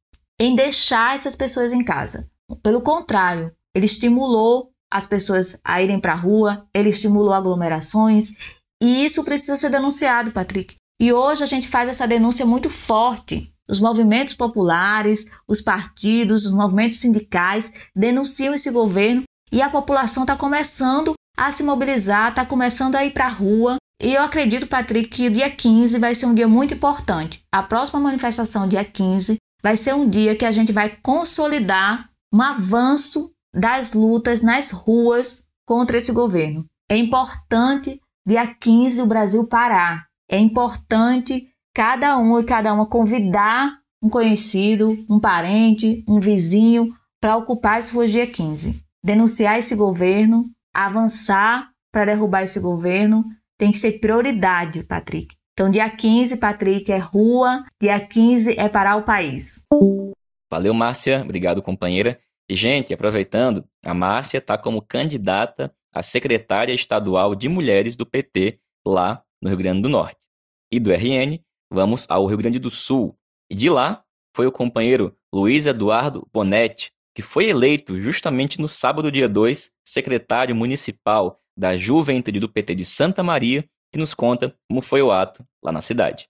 em 0.41 0.55
deixar 0.55 1.13
essas 1.13 1.35
pessoas 1.35 1.71
em 1.71 1.83
casa. 1.83 2.27
Pelo 2.63 2.81
contrário, 2.81 3.51
ele 3.75 3.85
estimulou 3.85 4.71
as 4.91 5.05
pessoas 5.05 5.59
a 5.63 5.83
irem 5.83 5.99
para 5.99 6.13
a 6.13 6.17
rua, 6.17 6.65
ele 6.73 6.89
estimulou 6.89 7.33
aglomerações, 7.33 8.31
e 8.81 9.05
isso 9.05 9.23
precisa 9.23 9.55
ser 9.55 9.69
denunciado, 9.69 10.31
Patrick. 10.31 10.75
E 10.99 11.11
hoje 11.11 11.43
a 11.43 11.47
gente 11.47 11.67
faz 11.67 11.89
essa 11.89 12.07
denúncia 12.07 12.45
muito 12.45 12.69
forte. 12.69 13.51
Os 13.67 13.79
movimentos 13.79 14.33
populares, 14.33 15.25
os 15.47 15.61
partidos, 15.61 16.45
os 16.45 16.53
movimentos 16.53 16.99
sindicais 16.99 17.88
denunciam 17.95 18.53
esse 18.53 18.69
governo 18.69 19.23
e 19.51 19.61
a 19.61 19.69
população 19.69 20.23
está 20.23 20.35
começando 20.35 21.13
a 21.38 21.51
se 21.51 21.63
mobilizar, 21.63 22.29
está 22.29 22.45
começando 22.45 22.95
a 22.95 23.03
ir 23.03 23.11
para 23.11 23.25
a 23.25 23.29
rua. 23.29 23.77
E 24.01 24.13
eu 24.13 24.21
acredito, 24.21 24.67
Patrick, 24.67 25.09
que 25.09 25.27
o 25.27 25.31
dia 25.31 25.49
15 25.49 25.99
vai 25.99 26.13
ser 26.13 26.25
um 26.25 26.33
dia 26.33 26.47
muito 26.47 26.73
importante. 26.73 27.41
A 27.51 27.63
próxima 27.63 27.99
manifestação, 27.99 28.67
dia 28.67 28.83
15, 28.83 29.38
vai 29.63 29.75
ser 29.75 29.95
um 29.95 30.07
dia 30.07 30.35
que 30.35 30.45
a 30.45 30.51
gente 30.51 30.71
vai 30.71 30.95
consolidar 31.01 32.09
um 32.33 32.41
avanço 32.41 33.31
das 33.53 33.93
lutas 33.93 34.41
nas 34.41 34.71
ruas 34.71 35.45
contra 35.65 35.97
esse 35.97 36.11
governo. 36.11 36.65
É 36.89 36.97
importante, 36.97 37.99
dia 38.25 38.47
15, 38.47 39.01
o 39.01 39.07
Brasil 39.07 39.47
parar. 39.47 40.07
É 40.29 40.39
importante 40.39 41.47
cada 41.73 42.17
um 42.17 42.39
e 42.39 42.43
cada 42.43 42.73
uma 42.73 42.88
convidar 42.88 43.79
um 44.01 44.09
conhecido, 44.09 44.95
um 45.09 45.19
parente, 45.19 46.03
um 46.07 46.19
vizinho 46.19 46.93
para 47.21 47.38
ocupar 47.38 47.79
esse 47.79 48.07
dia 48.07 48.27
15. 48.27 48.81
Denunciar 49.03 49.59
esse 49.59 49.75
governo, 49.75 50.49
avançar 50.73 51.69
para 51.91 52.05
derrubar 52.05 52.43
esse 52.43 52.59
governo, 52.59 53.23
tem 53.57 53.71
que 53.71 53.77
ser 53.77 53.99
prioridade, 53.99 54.83
Patrick. 54.83 55.35
Então, 55.53 55.71
dia 55.71 55.89
15, 55.89 56.38
Patrick, 56.38 56.91
é 56.91 56.97
rua, 56.97 57.63
dia 57.81 57.99
15 57.99 58.59
é 58.59 58.67
parar 58.67 58.97
o 58.97 59.03
país. 59.03 59.63
Valeu, 60.51 60.73
Márcia. 60.73 61.21
Obrigado, 61.21 61.61
companheira. 61.61 62.19
E, 62.49 62.55
gente, 62.55 62.93
aproveitando, 62.93 63.65
a 63.83 63.93
Márcia 63.93 64.39
está 64.39 64.57
como 64.57 64.81
candidata 64.81 65.73
a 65.95 66.03
secretária 66.03 66.73
estadual 66.73 67.34
de 67.34 67.47
mulheres 67.47 67.95
do 67.95 68.05
PT 68.05 68.60
lá 68.86 69.23
no 69.41 69.47
Rio 69.47 69.58
Grande 69.58 69.81
do 69.81 69.89
Norte. 69.89 70.19
E 70.69 70.77
do 70.77 70.91
RN, 70.91 71.39
vamos 71.71 72.05
ao 72.10 72.25
Rio 72.25 72.38
Grande 72.38 72.60
do 72.60 72.69
Sul. 72.69 73.17
E 73.49 73.55
de 73.55 73.69
lá 73.69 74.03
foi 74.36 74.45
o 74.45 74.51
companheiro 74.51 75.15
Luiz 75.34 75.65
Eduardo 75.65 76.27
Bonetti, 76.34 76.91
que 77.15 77.21
foi 77.21 77.47
eleito 77.47 77.99
justamente 78.01 78.60
no 78.60 78.67
sábado, 78.67 79.10
dia 79.10 79.29
2, 79.29 79.71
secretário 79.86 80.53
municipal 80.53 81.39
da 81.58 81.77
Juventude 81.77 82.41
do 82.41 82.49
PT 82.49 82.75
de 82.75 82.84
Santa 82.84 83.23
Maria, 83.23 83.63
que 83.89 83.97
nos 83.97 84.13
conta 84.13 84.53
como 84.69 84.81
foi 84.81 85.01
o 85.01 85.12
ato 85.13 85.47
lá 85.63 85.71
na 85.71 85.79
cidade 85.79 86.27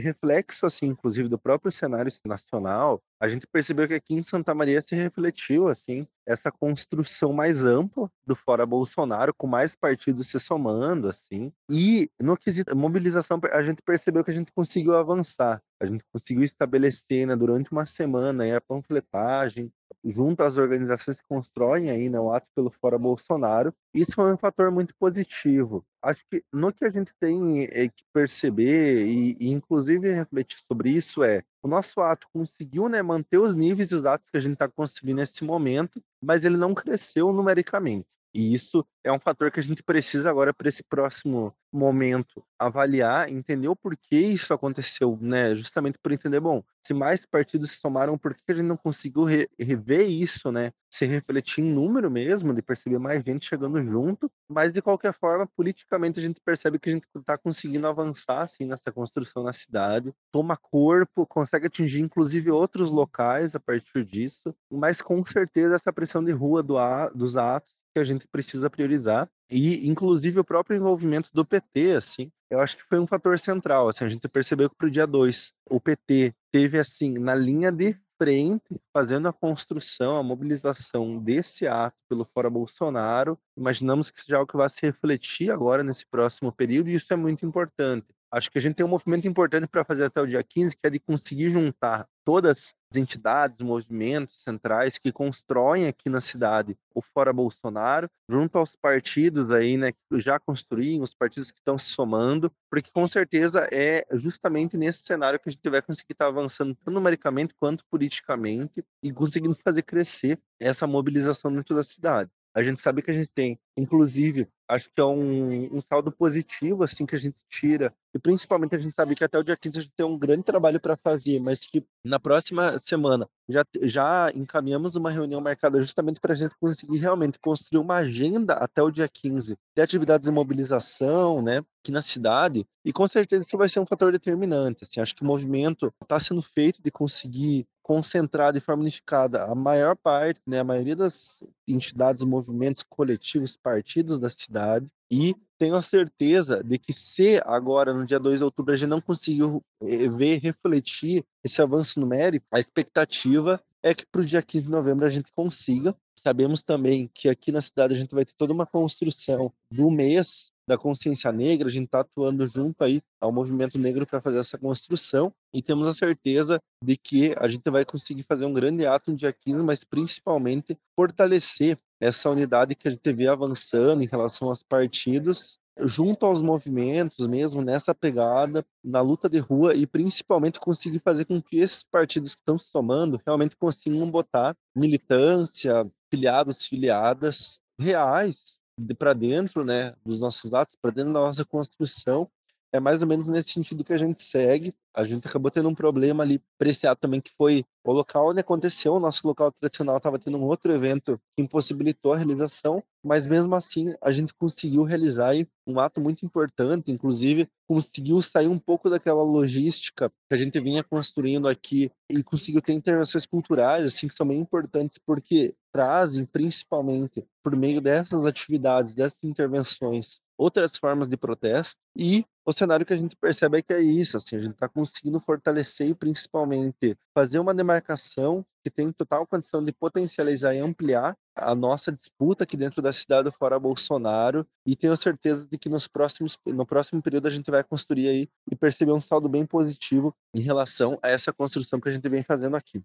reflexo, 0.00 0.66
assim, 0.66 0.86
inclusive, 0.86 1.28
do 1.28 1.38
próprio 1.38 1.72
cenário 1.72 2.12
nacional, 2.26 3.02
a 3.20 3.28
gente 3.28 3.46
percebeu 3.46 3.86
que 3.86 3.94
aqui 3.94 4.14
em 4.14 4.22
Santa 4.22 4.54
Maria 4.54 4.80
se 4.82 4.94
refletiu, 4.94 5.68
assim, 5.68 6.06
essa 6.26 6.50
construção 6.50 7.32
mais 7.32 7.64
ampla 7.64 8.10
do 8.26 8.34
fora 8.34 8.66
Bolsonaro, 8.66 9.34
com 9.34 9.46
mais 9.46 9.74
partidos 9.74 10.28
se 10.28 10.40
somando, 10.40 11.08
assim, 11.08 11.52
e 11.70 12.10
no 12.20 12.36
quesito 12.36 12.74
mobilização, 12.76 13.40
a 13.52 13.62
gente 13.62 13.82
percebeu 13.82 14.24
que 14.24 14.30
a 14.30 14.34
gente 14.34 14.52
conseguiu 14.52 14.96
avançar, 14.96 15.62
a 15.80 15.86
gente 15.86 16.04
conseguiu 16.12 16.44
estabelecer, 16.44 17.26
né, 17.26 17.36
durante 17.36 17.72
uma 17.72 17.86
semana, 17.86 18.44
aí, 18.44 18.52
a 18.52 18.60
panfletagem, 18.60 19.72
junto 20.04 20.42
às 20.42 20.56
organizações 20.56 21.20
que 21.20 21.26
constroem 21.26 21.90
aí, 21.90 22.08
né, 22.08 22.20
o 22.20 22.32
ato 22.32 22.46
pelo 22.54 22.70
fora 22.70 22.98
Bolsonaro, 22.98 23.74
isso 23.92 24.12
foi 24.14 24.32
um 24.32 24.36
fator 24.36 24.70
muito 24.70 24.94
positivo. 24.96 25.84
Acho 26.02 26.24
que 26.30 26.44
no 26.52 26.72
que 26.72 26.84
a 26.84 26.90
gente 26.90 27.14
tem 27.18 27.64
é, 27.64 27.88
que 27.88 28.04
perceber 28.12 29.06
e, 29.06 29.36
e, 29.40 29.50
inclusive 29.50 30.12
refletir 30.12 30.60
sobre 30.60 30.90
isso 30.90 31.22
é 31.22 31.42
o 31.64 31.68
nosso 31.68 32.02
ato 32.02 32.28
conseguiu 32.30 32.90
né, 32.90 33.00
manter 33.00 33.38
os 33.38 33.54
níveis 33.54 33.90
e 33.90 33.94
os 33.94 34.04
atos 34.04 34.28
que 34.28 34.36
a 34.36 34.40
gente 34.40 34.52
está 34.52 34.68
conseguindo 34.68 35.16
nesse 35.16 35.42
momento, 35.42 35.98
mas 36.22 36.44
ele 36.44 36.58
não 36.58 36.74
cresceu 36.74 37.32
numericamente. 37.32 38.06
E 38.34 38.52
isso 38.52 38.84
é 39.04 39.12
um 39.12 39.20
fator 39.20 39.48
que 39.52 39.60
a 39.60 39.62
gente 39.62 39.80
precisa 39.80 40.28
agora 40.28 40.52
para 40.52 40.68
esse 40.68 40.82
próximo 40.82 41.54
momento 41.72 42.44
avaliar, 42.58 43.30
entender 43.30 43.68
o 43.68 43.76
porquê 43.76 44.18
isso 44.18 44.52
aconteceu, 44.52 45.16
né? 45.20 45.54
Justamente 45.54 45.98
por 46.02 46.10
entender, 46.10 46.40
bom, 46.40 46.62
se 46.84 46.92
mais 46.92 47.24
partidos 47.24 47.70
se 47.70 47.76
somaram, 47.78 48.18
por 48.18 48.34
que 48.34 48.42
a 48.48 48.54
gente 48.54 48.66
não 48.66 48.76
conseguiu 48.76 49.24
re 49.24 49.48
rever 49.58 50.08
isso, 50.10 50.50
né? 50.50 50.72
Se 50.90 51.06
refletir 51.06 51.62
em 51.62 51.72
número 51.72 52.10
mesmo, 52.10 52.52
de 52.52 52.60
perceber 52.60 52.98
mais 52.98 53.22
gente 53.24 53.46
chegando 53.46 53.80
junto, 53.84 54.30
mas 54.48 54.72
de 54.72 54.82
qualquer 54.82 55.12
forma, 55.12 55.46
politicamente 55.46 56.18
a 56.18 56.22
gente 56.22 56.40
percebe 56.44 56.78
que 56.78 56.88
a 56.90 56.92
gente 56.92 57.06
está 57.16 57.38
conseguindo 57.38 57.86
avançar 57.86 58.42
assim 58.42 58.64
nessa 58.64 58.90
construção 58.90 59.44
na 59.44 59.52
cidade, 59.52 60.12
toma 60.32 60.56
corpo, 60.56 61.26
consegue 61.26 61.66
atingir 61.66 62.00
inclusive 62.00 62.50
outros 62.50 62.90
locais 62.90 63.54
a 63.54 63.60
partir 63.60 64.04
disso, 64.04 64.54
mas 64.70 65.00
com 65.00 65.24
certeza 65.24 65.76
essa 65.76 65.92
pressão 65.92 66.24
de 66.24 66.32
rua 66.32 66.62
do 66.64 66.74
dos 67.14 67.36
atos 67.36 67.83
que 67.94 68.00
a 68.00 68.04
gente 68.04 68.26
precisa 68.26 68.68
priorizar 68.68 69.28
e 69.48 69.86
inclusive 69.88 70.40
o 70.40 70.44
próprio 70.44 70.76
envolvimento 70.76 71.30
do 71.32 71.44
PT, 71.44 71.92
assim, 71.92 72.30
eu 72.50 72.60
acho 72.60 72.76
que 72.76 72.82
foi 72.84 72.98
um 72.98 73.06
fator 73.06 73.38
central, 73.38 73.88
assim, 73.88 74.04
a 74.04 74.08
gente 74.08 74.28
percebeu 74.28 74.68
que 74.68 74.76
para 74.76 74.88
o 74.88 74.90
dia 74.90 75.06
2 75.06 75.52
o 75.70 75.80
PT 75.80 76.34
teve 76.52 76.78
assim 76.78 77.14
na 77.14 77.34
linha 77.34 77.70
de 77.70 77.96
frente, 78.16 78.80
fazendo 78.92 79.28
a 79.28 79.32
construção, 79.32 80.16
a 80.16 80.22
mobilização 80.22 81.18
desse 81.18 81.66
ato 81.66 81.96
pelo 82.08 82.24
Fora 82.24 82.48
Bolsonaro. 82.48 83.38
Imaginamos 83.56 84.10
que 84.10 84.20
seja 84.20 84.36
algo 84.36 84.50
que 84.50 84.56
vai 84.56 84.68
se 84.68 84.78
refletir 84.80 85.50
agora 85.50 85.82
nesse 85.82 86.06
próximo 86.06 86.52
período, 86.52 86.88
e 86.88 86.94
isso 86.94 87.12
é 87.12 87.16
muito 87.16 87.44
importante. 87.44 88.06
Acho 88.34 88.50
que 88.50 88.58
a 88.58 88.60
gente 88.60 88.74
tem 88.74 88.84
um 88.84 88.88
movimento 88.88 89.28
importante 89.28 89.68
para 89.68 89.84
fazer 89.84 90.06
até 90.06 90.20
o 90.20 90.26
dia 90.26 90.42
15, 90.42 90.76
que 90.76 90.84
é 90.84 90.90
de 90.90 90.98
conseguir 90.98 91.50
juntar 91.50 92.08
todas 92.24 92.74
as 92.90 92.96
entidades, 92.96 93.60
movimentos 93.60 94.42
centrais 94.42 94.98
que 94.98 95.12
constroem 95.12 95.86
aqui 95.86 96.10
na 96.10 96.20
cidade 96.20 96.76
o 96.92 97.00
Fora 97.00 97.32
Bolsonaro, 97.32 98.10
junto 98.28 98.58
aos 98.58 98.74
partidos 98.74 99.52
aí, 99.52 99.76
né, 99.76 99.92
que 99.92 100.20
já 100.20 100.40
construíram, 100.40 101.04
os 101.04 101.14
partidos 101.14 101.52
que 101.52 101.58
estão 101.58 101.78
se 101.78 101.92
somando, 101.92 102.50
porque 102.68 102.90
com 102.90 103.06
certeza 103.06 103.68
é 103.70 104.04
justamente 104.14 104.76
nesse 104.76 105.04
cenário 105.04 105.38
que 105.38 105.48
a 105.48 105.52
gente 105.52 105.70
vai 105.70 105.80
conseguir 105.80 106.14
estar 106.14 106.26
avançando 106.26 106.74
tanto 106.74 106.90
numericamente 106.90 107.54
quanto 107.54 107.84
politicamente 107.88 108.84
e 109.00 109.12
conseguindo 109.12 109.54
fazer 109.62 109.82
crescer 109.82 110.40
essa 110.58 110.88
mobilização 110.88 111.54
dentro 111.54 111.76
da 111.76 111.84
cidade. 111.84 112.32
A 112.52 112.62
gente 112.62 112.80
sabe 112.80 113.02
que 113.02 113.10
a 113.10 113.14
gente 113.14 113.28
tem, 113.28 113.58
inclusive, 113.76 114.48
acho 114.68 114.90
que 114.90 115.00
é 115.00 115.04
um, 115.04 115.76
um 115.76 115.80
saldo 115.80 116.10
positivo 116.10 116.82
assim 116.82 117.04
que 117.04 117.14
a 117.14 117.18
gente 117.18 117.36
tira 117.48 117.92
e 118.14 118.18
principalmente 118.18 118.76
a 118.76 118.78
gente 118.78 118.94
sabe 118.94 119.16
que 119.16 119.24
até 119.24 119.36
o 119.36 119.42
dia 119.42 119.56
15 119.56 119.78
a 119.78 119.82
gente 119.82 119.92
tem 119.96 120.06
um 120.06 120.16
grande 120.16 120.44
trabalho 120.44 120.78
para 120.78 120.96
fazer, 120.96 121.40
mas 121.40 121.66
que 121.66 121.84
na 122.04 122.20
próxima 122.20 122.78
semana 122.78 123.28
já, 123.48 123.64
já 123.82 124.30
encaminhamos 124.34 124.94
uma 124.94 125.10
reunião 125.10 125.40
marcada 125.40 125.80
justamente 125.82 126.20
para 126.20 126.32
a 126.32 126.36
gente 126.36 126.54
conseguir 126.60 126.98
realmente 126.98 127.40
construir 127.40 127.80
uma 127.80 127.96
agenda 127.96 128.54
até 128.54 128.80
o 128.80 128.90
dia 128.90 129.08
15 129.08 129.56
de 129.76 129.82
atividades 129.82 130.28
de 130.28 130.32
mobilização, 130.32 131.42
né, 131.42 131.58
aqui 131.82 131.90
na 131.90 132.02
cidade, 132.02 132.64
e 132.84 132.92
com 132.92 133.06
certeza 133.08 133.44
isso 133.44 133.58
vai 133.58 133.68
ser 133.68 133.80
um 133.80 133.86
fator 133.86 134.12
determinante. 134.12 134.84
Assim, 134.84 135.00
acho 135.00 135.14
que 135.14 135.22
o 135.22 135.26
movimento 135.26 135.92
está 136.00 136.18
sendo 136.20 136.40
feito 136.40 136.80
de 136.80 136.90
conseguir 136.90 137.66
concentrar 137.82 138.52
de 138.52 138.60
forma 138.60 138.80
unificada 138.80 139.44
a 139.44 139.54
maior 139.54 139.94
parte, 139.94 140.40
né, 140.46 140.60
a 140.60 140.64
maioria 140.64 140.96
das 140.96 141.42
entidades, 141.68 142.24
movimentos 142.24 142.82
coletivos, 142.82 143.58
partidos 143.64 144.20
da 144.20 144.28
cidade, 144.28 144.86
e 145.10 145.34
tenho 145.56 145.74
a 145.74 145.82
certeza 145.82 146.62
de 146.62 146.78
que 146.78 146.92
se 146.92 147.40
agora, 147.46 147.94
no 147.94 148.04
dia 148.04 148.18
2 148.18 148.40
de 148.40 148.44
outubro, 148.44 148.74
a 148.74 148.76
gente 148.76 148.90
não 148.90 149.00
conseguiu 149.00 149.62
eh, 149.80 150.08
ver, 150.08 150.38
refletir 150.40 151.24
esse 151.42 151.62
avanço 151.62 151.98
numérico, 151.98 152.46
a 152.52 152.58
expectativa 152.60 153.58
é 153.82 153.94
que 153.94 154.06
para 154.06 154.20
o 154.20 154.24
dia 154.24 154.42
15 154.42 154.64
de 154.64 154.70
novembro 154.70 155.06
a 155.06 155.10
gente 155.10 155.32
consiga. 155.32 155.94
Sabemos 156.14 156.62
também 156.62 157.10
que 157.12 157.28
aqui 157.28 157.52
na 157.52 157.60
cidade 157.60 157.94
a 157.94 157.96
gente 157.96 158.14
vai 158.14 158.24
ter 158.24 158.32
toda 158.36 158.52
uma 158.52 158.66
construção 158.66 159.52
do 159.70 159.90
mês 159.90 160.50
da 160.66 160.78
consciência 160.78 161.30
negra, 161.30 161.68
a 161.68 161.70
gente 161.70 161.84
está 161.84 162.00
atuando 162.00 162.46
junto 162.48 162.82
aí 162.82 163.02
ao 163.20 163.30
movimento 163.30 163.78
negro 163.78 164.06
para 164.06 164.20
fazer 164.20 164.38
essa 164.38 164.56
construção 164.56 165.32
e 165.52 165.60
temos 165.60 165.86
a 165.86 165.92
certeza 165.92 166.58
de 166.82 166.96
que 166.96 167.34
a 167.38 167.46
gente 167.46 167.68
vai 167.70 167.84
conseguir 167.84 168.22
fazer 168.22 168.46
um 168.46 168.54
grande 168.54 168.86
ato 168.86 169.10
no 169.10 169.16
dia 169.16 169.32
15, 169.32 169.62
mas 169.62 169.84
principalmente 169.84 170.78
fortalecer 170.96 171.78
essa 172.00 172.30
unidade 172.30 172.74
que 172.74 172.88
a 172.88 172.90
gente 172.90 173.12
vê 173.12 173.26
avançando 173.26 174.02
em 174.02 174.06
relação 174.06 174.48
aos 174.48 174.62
partidos 174.62 175.58
junto 175.80 176.24
aos 176.24 176.40
movimentos 176.40 177.26
mesmo 177.26 177.60
nessa 177.60 177.94
pegada 177.94 178.64
na 178.82 179.00
luta 179.00 179.28
de 179.28 179.38
rua 179.38 179.74
e 179.74 179.86
principalmente 179.86 180.60
conseguir 180.60 181.00
fazer 181.00 181.24
com 181.24 181.42
que 181.42 181.58
esses 181.58 181.82
partidos 181.82 182.34
que 182.34 182.40
estão 182.40 182.58
se 182.58 182.68
somando 182.68 183.20
realmente 183.26 183.56
consigam 183.56 184.08
botar 184.08 184.56
militância, 184.74 185.84
filiados, 186.10 186.64
filiadas 186.66 187.60
reais 187.78 188.58
para 188.98 189.12
dentro, 189.12 189.64
né, 189.64 189.94
dos 190.04 190.20
nossos 190.20 190.52
atos, 190.52 190.76
para 190.80 190.90
dentro 190.90 191.12
da 191.12 191.20
nossa 191.20 191.44
construção. 191.44 192.28
É 192.74 192.80
mais 192.80 193.02
ou 193.02 193.06
menos 193.06 193.28
nesse 193.28 193.52
sentido 193.52 193.84
que 193.84 193.92
a 193.92 193.96
gente 193.96 194.20
segue. 194.20 194.74
A 194.92 195.04
gente 195.04 195.24
acabou 195.28 195.48
tendo 195.48 195.68
um 195.68 195.74
problema 195.76 196.24
ali 196.24 196.42
preciado 196.58 196.98
também, 196.98 197.20
que 197.20 197.30
foi 197.38 197.64
o 197.86 197.92
local 197.92 198.30
onde 198.30 198.40
aconteceu, 198.40 198.94
o 198.94 198.98
nosso 198.98 199.24
local 199.28 199.52
tradicional 199.52 199.98
estava 199.98 200.18
tendo 200.18 200.36
um 200.38 200.42
outro 200.42 200.72
evento 200.72 201.16
que 201.36 201.42
impossibilitou 201.44 202.12
a 202.12 202.16
realização, 202.16 202.82
mas 203.04 203.28
mesmo 203.28 203.54
assim 203.54 203.94
a 204.02 204.10
gente 204.10 204.34
conseguiu 204.34 204.82
realizar 204.82 205.34
um 205.64 205.78
ato 205.78 206.00
muito 206.00 206.26
importante, 206.26 206.90
inclusive 206.90 207.48
conseguiu 207.64 208.20
sair 208.20 208.48
um 208.48 208.58
pouco 208.58 208.90
daquela 208.90 209.22
logística 209.22 210.10
que 210.28 210.34
a 210.34 210.36
gente 210.36 210.58
vinha 210.58 210.82
construindo 210.82 211.46
aqui 211.46 211.92
e 212.10 212.24
conseguiu 212.24 212.60
ter 212.60 212.72
intervenções 212.72 213.24
culturais, 213.24 213.86
assim, 213.86 214.08
que 214.08 214.14
são 214.14 214.26
bem 214.26 214.40
importantes, 214.40 214.98
porque 215.06 215.54
trazem, 215.72 216.24
principalmente 216.24 217.24
por 217.42 217.54
meio 217.54 217.80
dessas 217.80 218.26
atividades, 218.26 218.94
dessas 218.94 219.22
intervenções, 219.24 220.20
outras 220.36 220.76
formas 220.76 221.08
de 221.08 221.16
protesto. 221.16 221.80
E 221.96 222.24
o 222.44 222.52
cenário 222.52 222.84
que 222.84 222.92
a 222.92 222.96
gente 222.96 223.16
percebe 223.16 223.58
é 223.58 223.62
que 223.62 223.72
é 223.72 223.80
isso, 223.80 224.16
assim, 224.16 224.36
a 224.36 224.40
gente 224.40 224.52
está 224.52 224.68
conseguindo 224.68 225.18
fortalecer 225.20 225.88
e 225.88 225.94
principalmente 225.94 226.96
fazer 227.14 227.38
uma 227.38 227.54
demarcação 227.54 228.44
que 228.62 228.70
tem 228.70 228.92
total 228.92 229.26
condição 229.26 229.64
de 229.64 229.72
potencializar 229.72 230.54
e 230.54 230.58
ampliar 230.58 231.16
a 231.36 231.54
nossa 231.54 231.92
disputa 231.92 232.44
aqui 232.44 232.56
dentro 232.56 232.80
da 232.80 232.92
cidade 232.92 233.30
fora 233.30 233.58
Bolsonaro 233.58 234.46
e 234.66 234.76
tenho 234.76 234.96
certeza 234.96 235.46
de 235.50 235.58
que 235.58 235.68
nos 235.68 235.86
próximos 235.88 236.38
no 236.46 236.64
próximo 236.64 237.02
período 237.02 237.28
a 237.28 237.30
gente 237.30 237.50
vai 237.50 237.62
construir 237.62 238.08
aí 238.08 238.28
e 238.50 238.56
perceber 238.56 238.92
um 238.92 239.00
saldo 239.00 239.28
bem 239.28 239.44
positivo 239.44 240.14
em 240.34 240.40
relação 240.40 240.98
a 241.02 241.10
essa 241.10 241.32
construção 241.32 241.80
que 241.80 241.88
a 241.88 241.92
gente 241.92 242.08
vem 242.08 242.22
fazendo 242.22 242.56
aqui. 242.56 242.82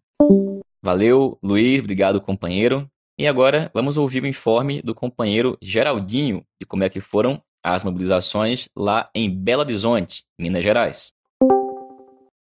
Valeu, 0.81 1.37
Luiz, 1.43 1.79
obrigado, 1.79 2.21
companheiro. 2.21 2.89
E 3.19 3.27
agora 3.27 3.69
vamos 3.73 3.97
ouvir 3.97 4.23
o 4.23 4.27
informe 4.27 4.81
do 4.81 4.95
companheiro 4.95 5.57
Geraldinho 5.61 6.41
de 6.57 6.65
como 6.65 6.85
é 6.85 6.89
que 6.89 7.01
foram 7.01 7.43
as 7.61 7.83
mobilizações 7.83 8.69
lá 8.73 9.09
em 9.13 9.29
Belo 9.29 9.61
Horizonte, 9.61 10.23
Minas 10.39 10.63
Gerais. 10.63 11.11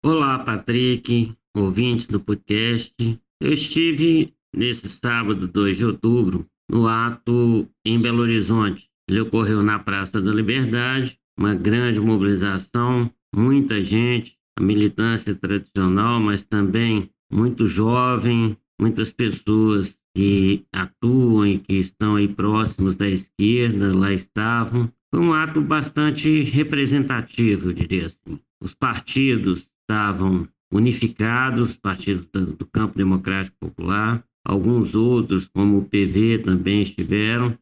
Olá, 0.05 0.41
Patrick, 0.41 1.35
ouvintes 1.57 2.07
do 2.07 2.21
podcast. 2.21 2.95
Eu 3.41 3.51
estive 3.51 4.35
nesse 4.55 4.91
sábado, 4.91 5.49
2 5.49 5.79
de 5.79 5.87
outubro, 5.87 6.47
no 6.71 6.87
ato 6.87 7.67
em 7.83 7.99
Belo 7.99 8.21
Horizonte. 8.21 8.91
Ele 9.09 9.21
ocorreu 9.21 9.63
na 9.63 9.79
Praça 9.79 10.21
da 10.21 10.31
Liberdade, 10.31 11.19
uma 11.39 11.55
grande 11.55 11.99
mobilização, 11.99 13.11
muita 13.35 13.83
gente, 13.83 14.37
a 14.55 14.63
militância 14.63 15.35
tradicional, 15.35 16.21
mas 16.21 16.45
também 16.45 17.11
muito 17.33 17.67
jovem, 17.67 18.55
muitas 18.79 19.11
pessoas 19.11 19.98
que 20.19 20.65
atuam 20.73 21.47
e 21.47 21.59
que 21.61 21.75
estão 21.75 22.17
aí 22.17 22.27
próximos 22.27 22.97
da 22.97 23.09
esquerda, 23.09 23.97
lá 23.97 24.13
estavam. 24.13 24.93
Foi 25.15 25.21
um 25.21 25.33
ato 25.33 25.61
bastante 25.61 26.43
representativo, 26.43 27.71
eu 27.71 27.73
diria 27.73 28.07
assim. 28.07 28.41
Os 28.61 28.75
partidos 28.75 29.69
estavam 29.81 30.49
unificados, 30.73 31.77
partidos 31.77 32.27
do, 32.33 32.67
campo 32.67 32.99
democrático 32.99 33.57
popular, 33.61 34.25
alguns 34.45 34.97
outros, 34.97 35.47
como 35.47 35.79
o 35.79 35.85
PV, 35.85 36.41
também 36.41 36.83
estiveram, 36.83 37.57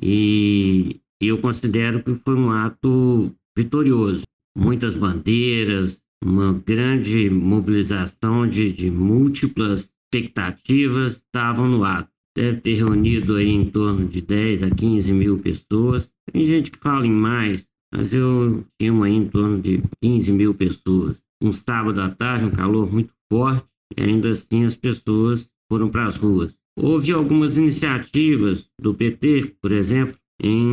e 0.00 1.02
eu 1.20 1.36
considero 1.36 2.02
que 2.02 2.14
foi 2.24 2.36
um 2.36 2.50
ato 2.50 3.30
vitorioso. 3.54 4.22
Muitas 4.56 4.94
bandeiras, 4.94 6.00
uma 6.24 6.54
grande 6.54 7.28
mobilização 7.28 8.48
de, 8.48 8.72
de 8.72 8.90
múltiplas 8.90 9.92
expectativas 10.12 11.16
estavam 11.16 11.68
no 11.68 11.84
ato. 11.84 12.10
Deve 12.36 12.60
ter 12.60 12.74
reunido 12.74 13.36
aí 13.36 13.48
em 13.48 13.64
torno 13.64 14.06
de 14.06 14.20
10 14.20 14.62
a 14.62 14.70
15 14.70 15.12
mil 15.12 15.38
pessoas. 15.38 16.12
Tem 16.32 16.46
gente 16.46 16.70
que 16.70 16.78
fala 16.78 17.06
em 17.06 17.12
mais, 17.12 17.66
mas 17.92 18.12
eu 18.12 18.64
tinha 18.80 18.92
aí 19.04 19.12
em 19.12 19.28
torno 19.28 19.60
de 19.60 19.82
15 20.02 20.32
mil 20.32 20.54
pessoas. 20.54 21.20
Um 21.42 21.52
sábado 21.52 22.00
à 22.00 22.08
tarde, 22.08 22.44
um 22.44 22.50
calor 22.50 22.90
muito 22.92 23.12
forte, 23.30 23.66
e 23.96 24.02
ainda 24.02 24.30
assim 24.30 24.64
as 24.64 24.76
pessoas 24.76 25.50
foram 25.70 25.88
para 25.88 26.06
as 26.06 26.16
ruas. 26.16 26.58
Houve 26.76 27.12
algumas 27.12 27.56
iniciativas 27.56 28.70
do 28.80 28.94
PT, 28.94 29.56
por 29.60 29.72
exemplo, 29.72 30.16
em 30.40 30.64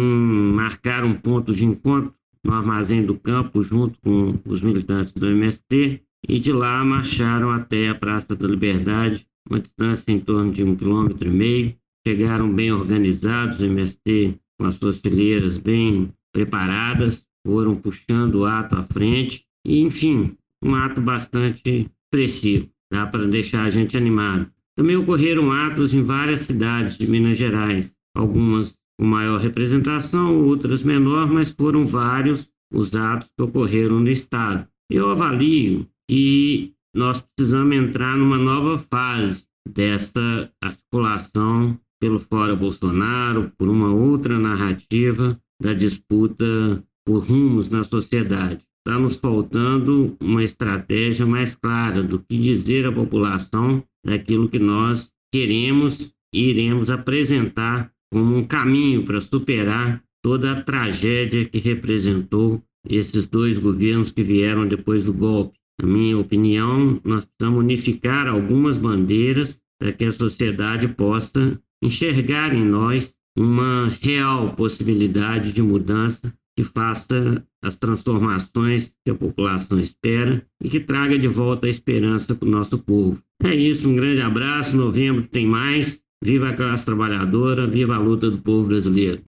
marcar 0.53 1.03
um 1.03 1.15
ponto 1.15 1.53
de 1.53 1.65
encontro 1.65 2.13
no 2.43 2.53
Armazém 2.53 3.03
do 3.03 3.17
Campo, 3.17 3.63
junto 3.63 3.99
com 4.01 4.39
os 4.45 4.61
militantes 4.61 5.13
do 5.13 5.25
MST, 5.27 6.03
e 6.27 6.39
de 6.39 6.51
lá 6.51 6.83
marcharam 6.83 7.51
até 7.51 7.89
a 7.89 7.95
Praça 7.95 8.35
da 8.35 8.47
Liberdade, 8.47 9.25
uma 9.49 9.59
distância 9.59 10.11
em 10.11 10.19
torno 10.19 10.51
de 10.51 10.63
um 10.63 10.75
quilômetro 10.75 11.27
e 11.27 11.31
meio. 11.31 11.75
Chegaram 12.05 12.51
bem 12.53 12.71
organizados, 12.71 13.59
o 13.59 13.65
MST 13.65 14.39
com 14.59 14.65
as 14.65 14.75
suas 14.75 14.99
fileiras 14.99 15.57
bem 15.57 16.13
preparadas, 16.33 17.25
foram 17.45 17.75
puxando 17.75 18.35
o 18.35 18.45
ato 18.45 18.75
à 18.75 18.83
frente, 18.83 19.45
e 19.65 19.81
enfim, 19.81 20.35
um 20.63 20.73
ato 20.75 21.01
bastante 21.01 21.89
expressivo, 22.13 22.69
dá 22.91 23.05
para 23.05 23.27
deixar 23.27 23.63
a 23.63 23.69
gente 23.69 23.97
animado. 23.97 24.49
Também 24.77 24.95
ocorreram 24.95 25.51
atos 25.51 25.93
em 25.93 26.03
várias 26.03 26.41
cidades 26.41 26.97
de 26.97 27.07
Minas 27.07 27.37
Gerais, 27.37 27.93
algumas 28.15 28.77
com 28.97 29.05
maior 29.05 29.39
representação, 29.39 30.45
outras 30.45 30.83
menor, 30.83 31.31
mas 31.31 31.49
foram 31.51 31.85
vários 31.85 32.51
os 32.71 32.95
atos 32.95 33.29
que 33.35 33.43
ocorreram 33.43 33.99
no 33.99 34.09
Estado. 34.09 34.67
Eu 34.89 35.09
avalio 35.09 35.87
que 36.09 36.73
nós 36.95 37.21
precisamos 37.35 37.75
entrar 37.75 38.17
numa 38.17 38.37
nova 38.37 38.77
fase 38.77 39.45
dessa 39.67 40.51
articulação 40.61 41.79
pelo 41.99 42.19
Fora 42.19 42.55
Bolsonaro, 42.55 43.51
por 43.57 43.67
uma 43.67 43.91
outra 43.91 44.37
narrativa 44.37 45.39
da 45.61 45.73
disputa 45.73 46.83
por 47.05 47.23
rumos 47.25 47.69
na 47.69 47.83
sociedade. 47.83 48.61
Está 48.85 48.99
nos 48.99 49.15
faltando 49.15 50.15
uma 50.21 50.43
estratégia 50.43 51.25
mais 51.25 51.55
clara 51.55 52.03
do 52.03 52.19
que 52.19 52.37
dizer 52.37 52.85
à 52.85 52.91
população 52.91 53.83
daquilo 54.05 54.47
que 54.47 54.59
nós 54.59 55.11
queremos 55.33 56.13
e 56.33 56.49
iremos 56.49 56.89
apresentar 56.89 57.91
como 58.13 58.37
um 58.37 58.45
caminho 58.45 59.03
para 59.03 59.21
superar 59.21 60.03
toda 60.23 60.51
a 60.51 60.61
tragédia 60.61 61.45
que 61.45 61.59
representou 61.59 62.63
esses 62.87 63.25
dois 63.25 63.57
governos 63.57 64.11
que 64.11 64.21
vieram 64.21 64.67
depois 64.67 65.03
do 65.03 65.13
golpe. 65.13 65.57
Na 65.81 65.87
minha 65.87 66.17
opinião, 66.17 66.99
nós 67.03 67.25
precisamos 67.25 67.63
unificar 67.63 68.27
algumas 68.27 68.77
bandeiras 68.77 69.61
para 69.79 69.91
que 69.91 70.05
a 70.05 70.11
sociedade 70.11 70.87
possa 70.87 71.59
enxergar 71.83 72.53
em 72.53 72.63
nós 72.63 73.13
uma 73.37 73.87
real 74.01 74.53
possibilidade 74.55 75.51
de 75.51 75.61
mudança 75.61 76.33
que 76.57 76.63
faça 76.63 77.43
as 77.61 77.77
transformações 77.77 78.95
que 79.03 79.11
a 79.11 79.15
população 79.15 79.77
espera 79.79 80.41
e 80.63 80.69
que 80.69 80.79
traga 80.79 81.19
de 81.19 81.27
volta 81.27 81.67
a 81.67 81.69
esperança 81.69 82.33
para 82.33 82.47
o 82.47 82.51
nosso 82.51 82.77
povo. 82.77 83.21
É 83.43 83.53
isso, 83.53 83.89
um 83.89 83.95
grande 83.95 84.21
abraço. 84.21 84.77
Novembro 84.77 85.23
tem 85.23 85.45
mais. 85.45 86.01
Viva 86.23 86.49
a 86.49 86.53
classe 86.53 86.85
trabalhadora, 86.85 87.67
viva 87.67 87.95
a 87.95 87.99
luta 87.99 88.31
do 88.31 88.37
povo 88.37 88.69
brasileiro. 88.69 89.21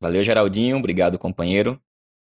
Valeu, 0.00 0.22
Geraldinho. 0.22 0.76
Obrigado, 0.76 1.18
companheiro. 1.18 1.78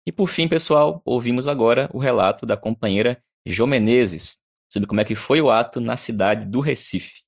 E 0.06 0.12
por 0.12 0.28
fim, 0.28 0.50
pessoal, 0.50 1.02
ouvimos 1.06 1.48
agora 1.48 1.90
o 1.94 1.98
relato 1.98 2.46
da 2.46 2.58
companheira 2.58 3.24
Jo 3.48 3.66
Menezes 3.66 4.38
sobre 4.70 4.86
como 4.86 5.00
é 5.00 5.06
que 5.06 5.16
foi 5.16 5.40
o 5.40 5.50
ato 5.50 5.80
na 5.80 5.96
cidade 5.96 6.46
do 6.46 6.60
Recife. 6.60 7.22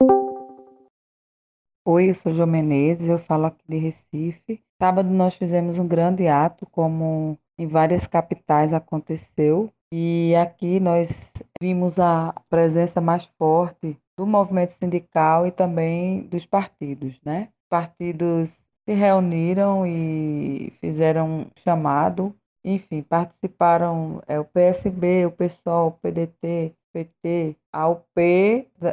Oi, 1.88 2.10
eu 2.10 2.16
sou 2.16 2.34
Jo 2.34 2.46
Menezes, 2.46 3.08
eu 3.08 3.18
falo 3.18 3.46
aqui 3.46 3.64
de 3.66 3.78
Recife. 3.78 4.62
Sábado 4.78 5.10
nós 5.10 5.34
fizemos 5.36 5.80
um 5.80 5.88
grande 5.88 6.28
ato, 6.28 6.66
como 6.66 7.40
em 7.58 7.66
várias 7.66 8.06
capitais 8.06 8.74
aconteceu, 8.74 9.72
e 9.90 10.36
aqui 10.36 10.78
nós 10.78 11.32
vimos 11.62 11.98
a 11.98 12.36
presença 12.50 13.00
mais 13.00 13.26
forte 13.38 13.98
do 14.18 14.26
movimento 14.28 14.74
sindical 14.74 15.48
e 15.48 15.52
também 15.52 16.24
dos 16.24 16.46
partidos, 16.46 17.18
né? 17.24 17.48
Partidos 17.70 18.50
se 18.84 18.94
reuniram 18.94 19.88
e 19.88 20.74
fizeram 20.82 21.30
um 21.30 21.46
chamado 21.64 22.36
enfim, 22.66 23.04
participaram 23.04 24.24
é, 24.28 24.40
o 24.40 24.46
PSB, 24.46 25.28
o 25.28 25.32
PSOL, 25.32 25.90
o 25.90 25.92
PDT, 25.92 26.74
PT, 26.92 27.56
a 27.72 27.88
UP 27.88 28.04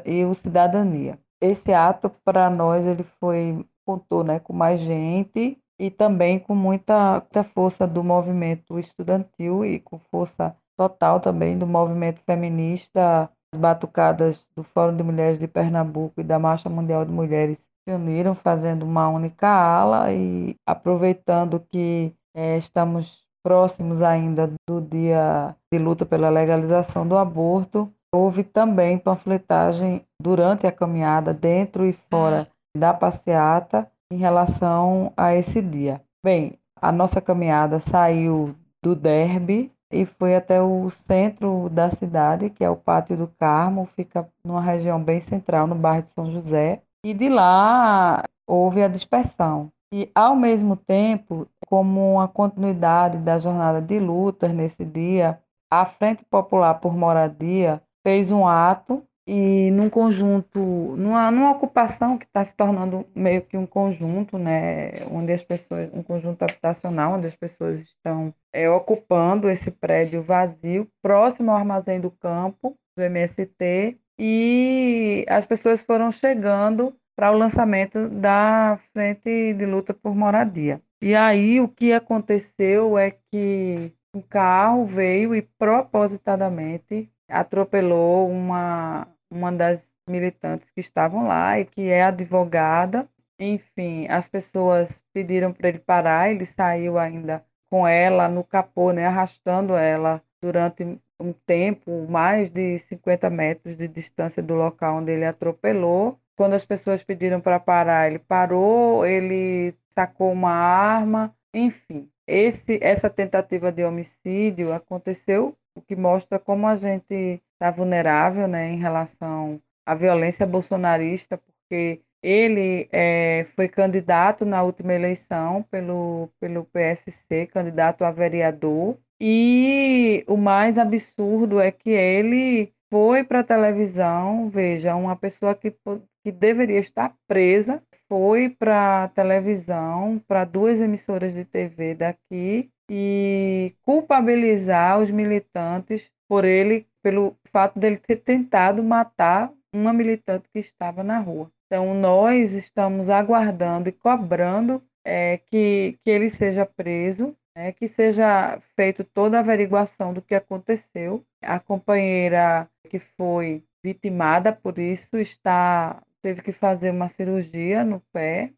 e 0.04 0.24
o 0.24 0.34
Cidadania. 0.34 1.18
Esse 1.40 1.72
ato, 1.72 2.10
para 2.24 2.50
nós, 2.50 2.84
ele 2.86 3.04
foi, 3.18 3.64
contou 3.86 4.22
né, 4.22 4.38
com 4.38 4.52
mais 4.52 4.78
gente 4.78 5.58
e 5.78 5.90
também 5.90 6.38
com 6.38 6.54
muita, 6.54 7.20
muita 7.20 7.42
força 7.42 7.86
do 7.86 8.04
movimento 8.04 8.78
estudantil 8.78 9.64
e 9.64 9.80
com 9.80 9.98
força 9.98 10.54
total 10.76 11.18
também 11.20 11.56
do 11.58 11.66
movimento 11.66 12.20
feminista. 12.26 13.30
As 13.54 13.60
batucadas 13.60 14.46
do 14.56 14.62
Fórum 14.62 14.96
de 14.96 15.02
Mulheres 15.02 15.38
de 15.38 15.46
Pernambuco 15.46 16.20
e 16.20 16.24
da 16.24 16.38
Marcha 16.38 16.70
Mundial 16.70 17.04
de 17.04 17.12
Mulheres 17.12 17.58
se 17.84 17.94
uniram 17.94 18.34
fazendo 18.34 18.84
uma 18.84 19.08
única 19.08 19.48
ala 19.48 20.12
e 20.12 20.56
aproveitando 20.66 21.60
que 21.60 22.14
é, 22.34 22.56
estamos 22.56 23.21
próximos 23.42 24.02
ainda 24.02 24.52
do 24.68 24.80
dia 24.80 25.54
de 25.72 25.78
luta 25.78 26.06
pela 26.06 26.30
legalização 26.30 27.06
do 27.06 27.16
aborto, 27.16 27.92
houve 28.14 28.44
também 28.44 28.98
panfletagem 28.98 30.04
durante 30.20 30.66
a 30.66 30.72
caminhada, 30.72 31.32
dentro 31.32 31.86
e 31.86 31.92
fora 32.10 32.46
da 32.76 32.92
passeata, 32.92 33.88
em 34.12 34.16
relação 34.16 35.12
a 35.16 35.34
esse 35.34 35.60
dia. 35.62 36.00
Bem, 36.24 36.58
a 36.80 36.92
nossa 36.92 37.20
caminhada 37.20 37.80
saiu 37.80 38.54
do 38.82 38.94
Derby 38.94 39.72
e 39.92 40.06
foi 40.06 40.34
até 40.34 40.60
o 40.60 40.90
centro 41.06 41.68
da 41.70 41.90
cidade, 41.90 42.50
que 42.50 42.64
é 42.64 42.70
o 42.70 42.76
Pátio 42.76 43.16
do 43.16 43.28
Carmo, 43.38 43.88
fica 43.94 44.26
numa 44.44 44.60
região 44.60 45.02
bem 45.02 45.20
central, 45.20 45.66
no 45.66 45.74
bairro 45.74 46.02
de 46.02 46.12
São 46.14 46.30
José. 46.30 46.82
E 47.04 47.12
de 47.12 47.28
lá 47.28 48.24
houve 48.46 48.82
a 48.82 48.88
dispersão. 48.88 49.70
E, 49.92 50.10
ao 50.14 50.34
mesmo 50.34 50.74
tempo, 50.76 51.46
como 51.72 52.16
uma 52.16 52.28
continuidade 52.28 53.16
da 53.16 53.38
jornada 53.38 53.80
de 53.80 53.98
lutas 53.98 54.52
nesse 54.52 54.84
dia, 54.84 55.38
a 55.70 55.86
Frente 55.86 56.22
Popular 56.22 56.74
por 56.74 56.94
Moradia 56.94 57.80
fez 58.06 58.30
um 58.30 58.46
ato 58.46 59.02
e 59.26 59.70
num 59.70 59.88
conjunto, 59.88 60.58
numa, 60.58 61.30
numa 61.30 61.52
ocupação 61.52 62.18
que 62.18 62.26
está 62.26 62.44
se 62.44 62.54
tornando 62.54 63.06
meio 63.14 63.40
que 63.40 63.56
um 63.56 63.64
conjunto, 63.64 64.36
né, 64.36 65.02
onde 65.10 65.32
as 65.32 65.42
pessoas, 65.42 65.88
um 65.94 66.02
conjunto 66.02 66.42
habitacional, 66.42 67.14
onde 67.14 67.28
as 67.28 67.36
pessoas 67.36 67.80
estão 67.80 68.34
é, 68.52 68.68
ocupando 68.68 69.48
esse 69.48 69.70
prédio 69.70 70.22
vazio, 70.22 70.86
próximo 71.00 71.52
ao 71.52 71.56
armazém 71.56 71.98
do 71.98 72.10
campo, 72.10 72.76
do 72.94 73.02
MST, 73.02 73.96
e 74.18 75.24
as 75.26 75.46
pessoas 75.46 75.82
foram 75.82 76.12
chegando 76.12 76.94
para 77.16 77.32
o 77.32 77.38
lançamento 77.38 78.10
da 78.10 78.78
Frente 78.92 79.54
de 79.54 79.64
Luta 79.64 79.94
por 79.94 80.14
Moradia. 80.14 80.82
E 81.02 81.16
aí 81.16 81.60
o 81.60 81.66
que 81.66 81.92
aconteceu 81.92 82.96
é 82.96 83.10
que 83.10 83.92
um 84.14 84.22
carro 84.22 84.86
veio 84.86 85.34
e 85.34 85.42
propositadamente 85.42 87.10
atropelou 87.28 88.30
uma, 88.30 89.08
uma 89.28 89.50
das 89.50 89.80
militantes 90.08 90.70
que 90.70 90.80
estavam 90.80 91.26
lá 91.26 91.58
e 91.58 91.64
que 91.64 91.88
é 91.88 92.04
advogada. 92.04 93.08
Enfim, 93.36 94.06
as 94.08 94.28
pessoas 94.28 94.88
pediram 95.12 95.52
para 95.52 95.70
ele 95.70 95.80
parar, 95.80 96.30
ele 96.30 96.46
saiu 96.46 96.96
ainda 96.96 97.44
com 97.68 97.84
ela 97.84 98.28
no 98.28 98.44
capô, 98.44 98.92
né, 98.92 99.04
arrastando 99.06 99.74
ela 99.74 100.22
durante 100.40 100.84
um 101.20 101.32
tempo, 101.32 102.06
mais 102.08 102.50
de 102.50 102.78
50 102.88 103.28
metros 103.28 103.76
de 103.76 103.88
distância 103.88 104.42
do 104.42 104.54
local 104.54 104.98
onde 104.98 105.10
ele 105.10 105.24
atropelou. 105.24 106.18
Quando 106.36 106.54
as 106.54 106.64
pessoas 106.64 107.02
pediram 107.02 107.40
para 107.40 107.60
parar, 107.60 108.08
ele 108.08 108.18
parou, 108.18 109.06
ele 109.06 109.61
sacou 109.94 110.32
uma 110.32 110.52
arma, 110.52 111.34
enfim. 111.54 112.08
Esse, 112.26 112.78
essa 112.82 113.10
tentativa 113.10 113.72
de 113.72 113.84
homicídio 113.84 114.72
aconteceu, 114.72 115.56
o 115.74 115.80
que 115.80 115.96
mostra 115.96 116.38
como 116.38 116.66
a 116.66 116.76
gente 116.76 117.42
está 117.54 117.70
vulnerável 117.70 118.46
né, 118.46 118.70
em 118.70 118.78
relação 118.78 119.60
à 119.86 119.94
violência 119.94 120.46
bolsonarista, 120.46 121.38
porque 121.38 122.00
ele 122.22 122.88
é, 122.92 123.46
foi 123.56 123.68
candidato 123.68 124.44
na 124.44 124.62
última 124.62 124.94
eleição 124.94 125.64
pelo, 125.70 126.28
pelo 126.40 126.64
PSC, 126.64 127.46
candidato 127.52 128.04
a 128.04 128.10
vereador, 128.10 128.96
e 129.20 130.24
o 130.26 130.36
mais 130.36 130.78
absurdo 130.78 131.60
é 131.60 131.70
que 131.70 131.90
ele 131.90 132.72
foi 132.90 133.24
para 133.24 133.40
a 133.40 133.44
televisão, 133.44 134.50
veja, 134.50 134.94
uma 134.94 135.16
pessoa 135.16 135.54
que, 135.54 135.74
que 136.22 136.30
deveria 136.30 136.80
estar 136.80 137.14
presa, 137.26 137.82
foi 138.12 138.50
para 138.50 139.08
televisão, 139.14 140.22
para 140.28 140.44
duas 140.44 140.78
emissoras 140.78 141.32
de 141.32 141.46
TV 141.46 141.94
daqui, 141.94 142.68
e 142.90 143.72
culpabilizar 143.80 145.00
os 145.00 145.10
militantes 145.10 146.04
por 146.28 146.44
ele, 146.44 146.86
pelo 147.02 147.34
fato 147.50 147.78
dele 147.78 147.96
ter 147.96 148.16
tentado 148.16 148.82
matar 148.82 149.50
uma 149.74 149.94
militante 149.94 150.46
que 150.52 150.58
estava 150.58 151.02
na 151.02 151.20
rua. 151.20 151.50
Então, 151.64 151.94
nós 151.94 152.52
estamos 152.52 153.08
aguardando 153.08 153.88
e 153.88 153.92
cobrando 153.92 154.82
é, 155.02 155.38
que, 155.46 155.98
que 156.04 156.10
ele 156.10 156.28
seja 156.28 156.66
preso 156.66 157.34
né, 157.56 157.72
que 157.72 157.88
seja 157.88 158.60
feita 158.76 159.04
toda 159.04 159.38
a 159.38 159.40
averiguação 159.40 160.12
do 160.12 160.20
que 160.20 160.34
aconteceu. 160.34 161.24
A 161.42 161.58
companheira 161.58 162.68
que 162.90 162.98
foi 162.98 163.62
vitimada 163.82 164.52
por 164.52 164.78
isso 164.78 165.16
está 165.16 166.02
teve 166.22 166.42
que 166.42 166.52
fazer 166.52 166.90
uma 166.90 167.08
cirurgia 167.08 167.84
no 167.84 168.00
pé, 168.12 168.52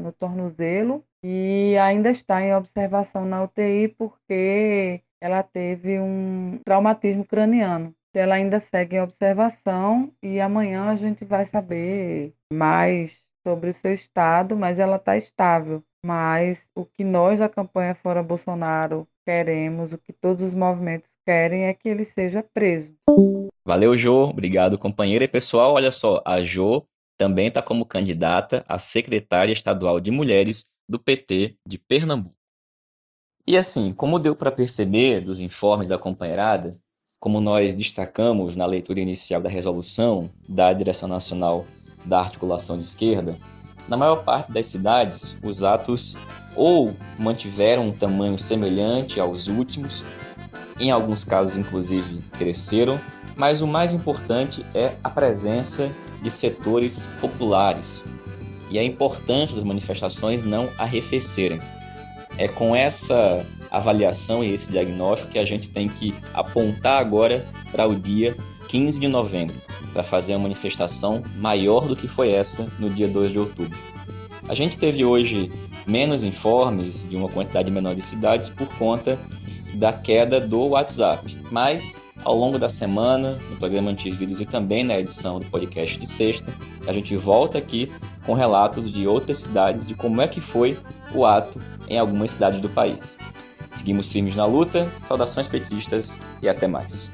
no 0.00 0.12
tornozelo, 0.12 1.04
e 1.22 1.76
ainda 1.78 2.10
está 2.10 2.40
em 2.42 2.54
observação 2.54 3.24
na 3.24 3.42
UTI 3.42 3.88
porque 3.88 5.02
ela 5.20 5.42
teve 5.42 5.98
um 5.98 6.58
traumatismo 6.64 7.24
craniano. 7.24 7.94
Ela 8.14 8.36
ainda 8.36 8.60
segue 8.60 8.96
em 8.96 9.00
observação 9.00 10.12
e 10.22 10.40
amanhã 10.40 10.90
a 10.90 10.96
gente 10.96 11.24
vai 11.24 11.44
saber 11.46 12.32
mais 12.52 13.20
sobre 13.42 13.70
o 13.70 13.74
seu 13.74 13.92
estado, 13.92 14.56
mas 14.56 14.78
ela 14.78 14.96
está 14.96 15.16
estável. 15.16 15.82
Mas 16.04 16.68
o 16.74 16.84
que 16.84 17.02
nós 17.02 17.40
da 17.40 17.48
campanha 17.48 17.94
Fora 17.94 18.22
Bolsonaro 18.22 19.08
queremos, 19.26 19.92
o 19.92 19.98
que 19.98 20.12
todos 20.12 20.42
os 20.42 20.54
movimentos 20.54 21.10
querem 21.24 21.64
é 21.64 21.74
que 21.74 21.88
ele 21.88 22.04
seja 22.04 22.42
preso. 22.42 22.94
Valeu, 23.64 23.96
Jô. 23.96 24.24
Obrigado, 24.24 24.78
companheira. 24.78 25.24
E 25.24 25.28
pessoal, 25.28 25.74
olha 25.74 25.90
só, 25.90 26.22
a 26.24 26.42
Jô 26.42 26.86
também 27.18 27.48
está 27.48 27.62
como 27.62 27.86
candidata 27.86 28.64
a 28.68 28.78
secretária 28.78 29.52
estadual 29.52 30.00
de 30.00 30.10
mulheres 30.10 30.66
do 30.88 30.98
PT 30.98 31.56
de 31.66 31.78
Pernambuco. 31.78 32.34
E 33.46 33.56
assim, 33.56 33.92
como 33.92 34.18
deu 34.18 34.34
para 34.34 34.50
perceber 34.50 35.20
dos 35.20 35.38
informes 35.38 35.88
da 35.88 35.98
companheirada, 35.98 36.78
como 37.20 37.40
nós 37.40 37.74
destacamos 37.74 38.56
na 38.56 38.66
leitura 38.66 39.00
inicial 39.00 39.40
da 39.40 39.48
resolução 39.48 40.30
da 40.48 40.72
Direção 40.72 41.08
Nacional 41.08 41.64
da 42.04 42.20
Articulação 42.20 42.76
de 42.76 42.82
Esquerda, 42.82 43.36
na 43.88 43.96
maior 43.96 44.24
parte 44.24 44.50
das 44.52 44.66
cidades, 44.66 45.38
os 45.42 45.62
atos 45.62 46.16
ou 46.56 46.94
mantiveram 47.18 47.88
um 47.88 47.92
tamanho 47.92 48.38
semelhante 48.38 49.20
aos 49.20 49.46
últimos, 49.46 50.04
em 50.78 50.90
alguns 50.90 51.24
casos, 51.24 51.56
inclusive, 51.56 52.20
cresceram, 52.38 53.00
mas 53.36 53.60
o 53.60 53.66
mais 53.66 53.92
importante 53.92 54.64
é 54.74 54.92
a 55.02 55.10
presença 55.10 55.90
de 56.22 56.30
setores 56.30 57.08
populares 57.20 58.04
e 58.70 58.78
a 58.78 58.82
importância 58.82 59.54
das 59.54 59.64
manifestações 59.64 60.42
não 60.42 60.68
arrefecerem. 60.78 61.60
É 62.38 62.48
com 62.48 62.74
essa 62.74 63.44
avaliação 63.70 64.42
e 64.42 64.52
esse 64.52 64.70
diagnóstico 64.70 65.32
que 65.32 65.38
a 65.38 65.44
gente 65.44 65.68
tem 65.68 65.88
que 65.88 66.14
apontar 66.32 67.00
agora 67.00 67.46
para 67.70 67.86
o 67.86 67.94
dia 67.94 68.36
15 68.68 68.98
de 68.98 69.08
novembro, 69.08 69.54
para 69.92 70.02
fazer 70.02 70.34
uma 70.34 70.42
manifestação 70.42 71.22
maior 71.36 71.86
do 71.86 71.94
que 71.94 72.08
foi 72.08 72.32
essa 72.32 72.66
no 72.78 72.90
dia 72.90 73.06
2 73.06 73.30
de 73.30 73.38
outubro. 73.38 73.78
A 74.48 74.54
gente 74.54 74.76
teve 74.76 75.04
hoje 75.04 75.50
menos 75.86 76.22
informes 76.22 77.08
de 77.08 77.16
uma 77.16 77.28
quantidade 77.28 77.70
menor 77.70 77.94
de 77.94 78.02
cidades 78.02 78.48
por 78.48 78.66
conta 78.76 79.18
da 79.74 79.92
queda 79.92 80.40
do 80.40 80.68
WhatsApp, 80.68 81.36
mas 81.50 81.96
ao 82.24 82.36
longo 82.36 82.58
da 82.58 82.68
semana, 82.68 83.38
no 83.50 83.56
programa 83.56 83.90
Antivírus 83.90 84.40
e 84.40 84.46
também 84.46 84.84
na 84.84 84.98
edição 84.98 85.38
do 85.38 85.46
podcast 85.46 85.98
de 85.98 86.06
sexta, 86.06 86.52
a 86.86 86.92
gente 86.92 87.16
volta 87.16 87.58
aqui 87.58 87.90
com 88.24 88.34
relatos 88.34 88.92
de 88.92 89.06
outras 89.06 89.38
cidades 89.38 89.86
de 89.86 89.94
como 89.94 90.22
é 90.22 90.28
que 90.28 90.40
foi 90.40 90.76
o 91.14 91.26
ato 91.26 91.58
em 91.88 91.98
algumas 91.98 92.30
cidades 92.30 92.60
do 92.60 92.68
país. 92.68 93.18
Seguimos 93.72 94.10
firmes 94.10 94.36
na 94.36 94.46
luta, 94.46 94.88
saudações 95.06 95.48
petistas 95.48 96.18
e 96.42 96.48
até 96.48 96.66
mais. 96.66 97.10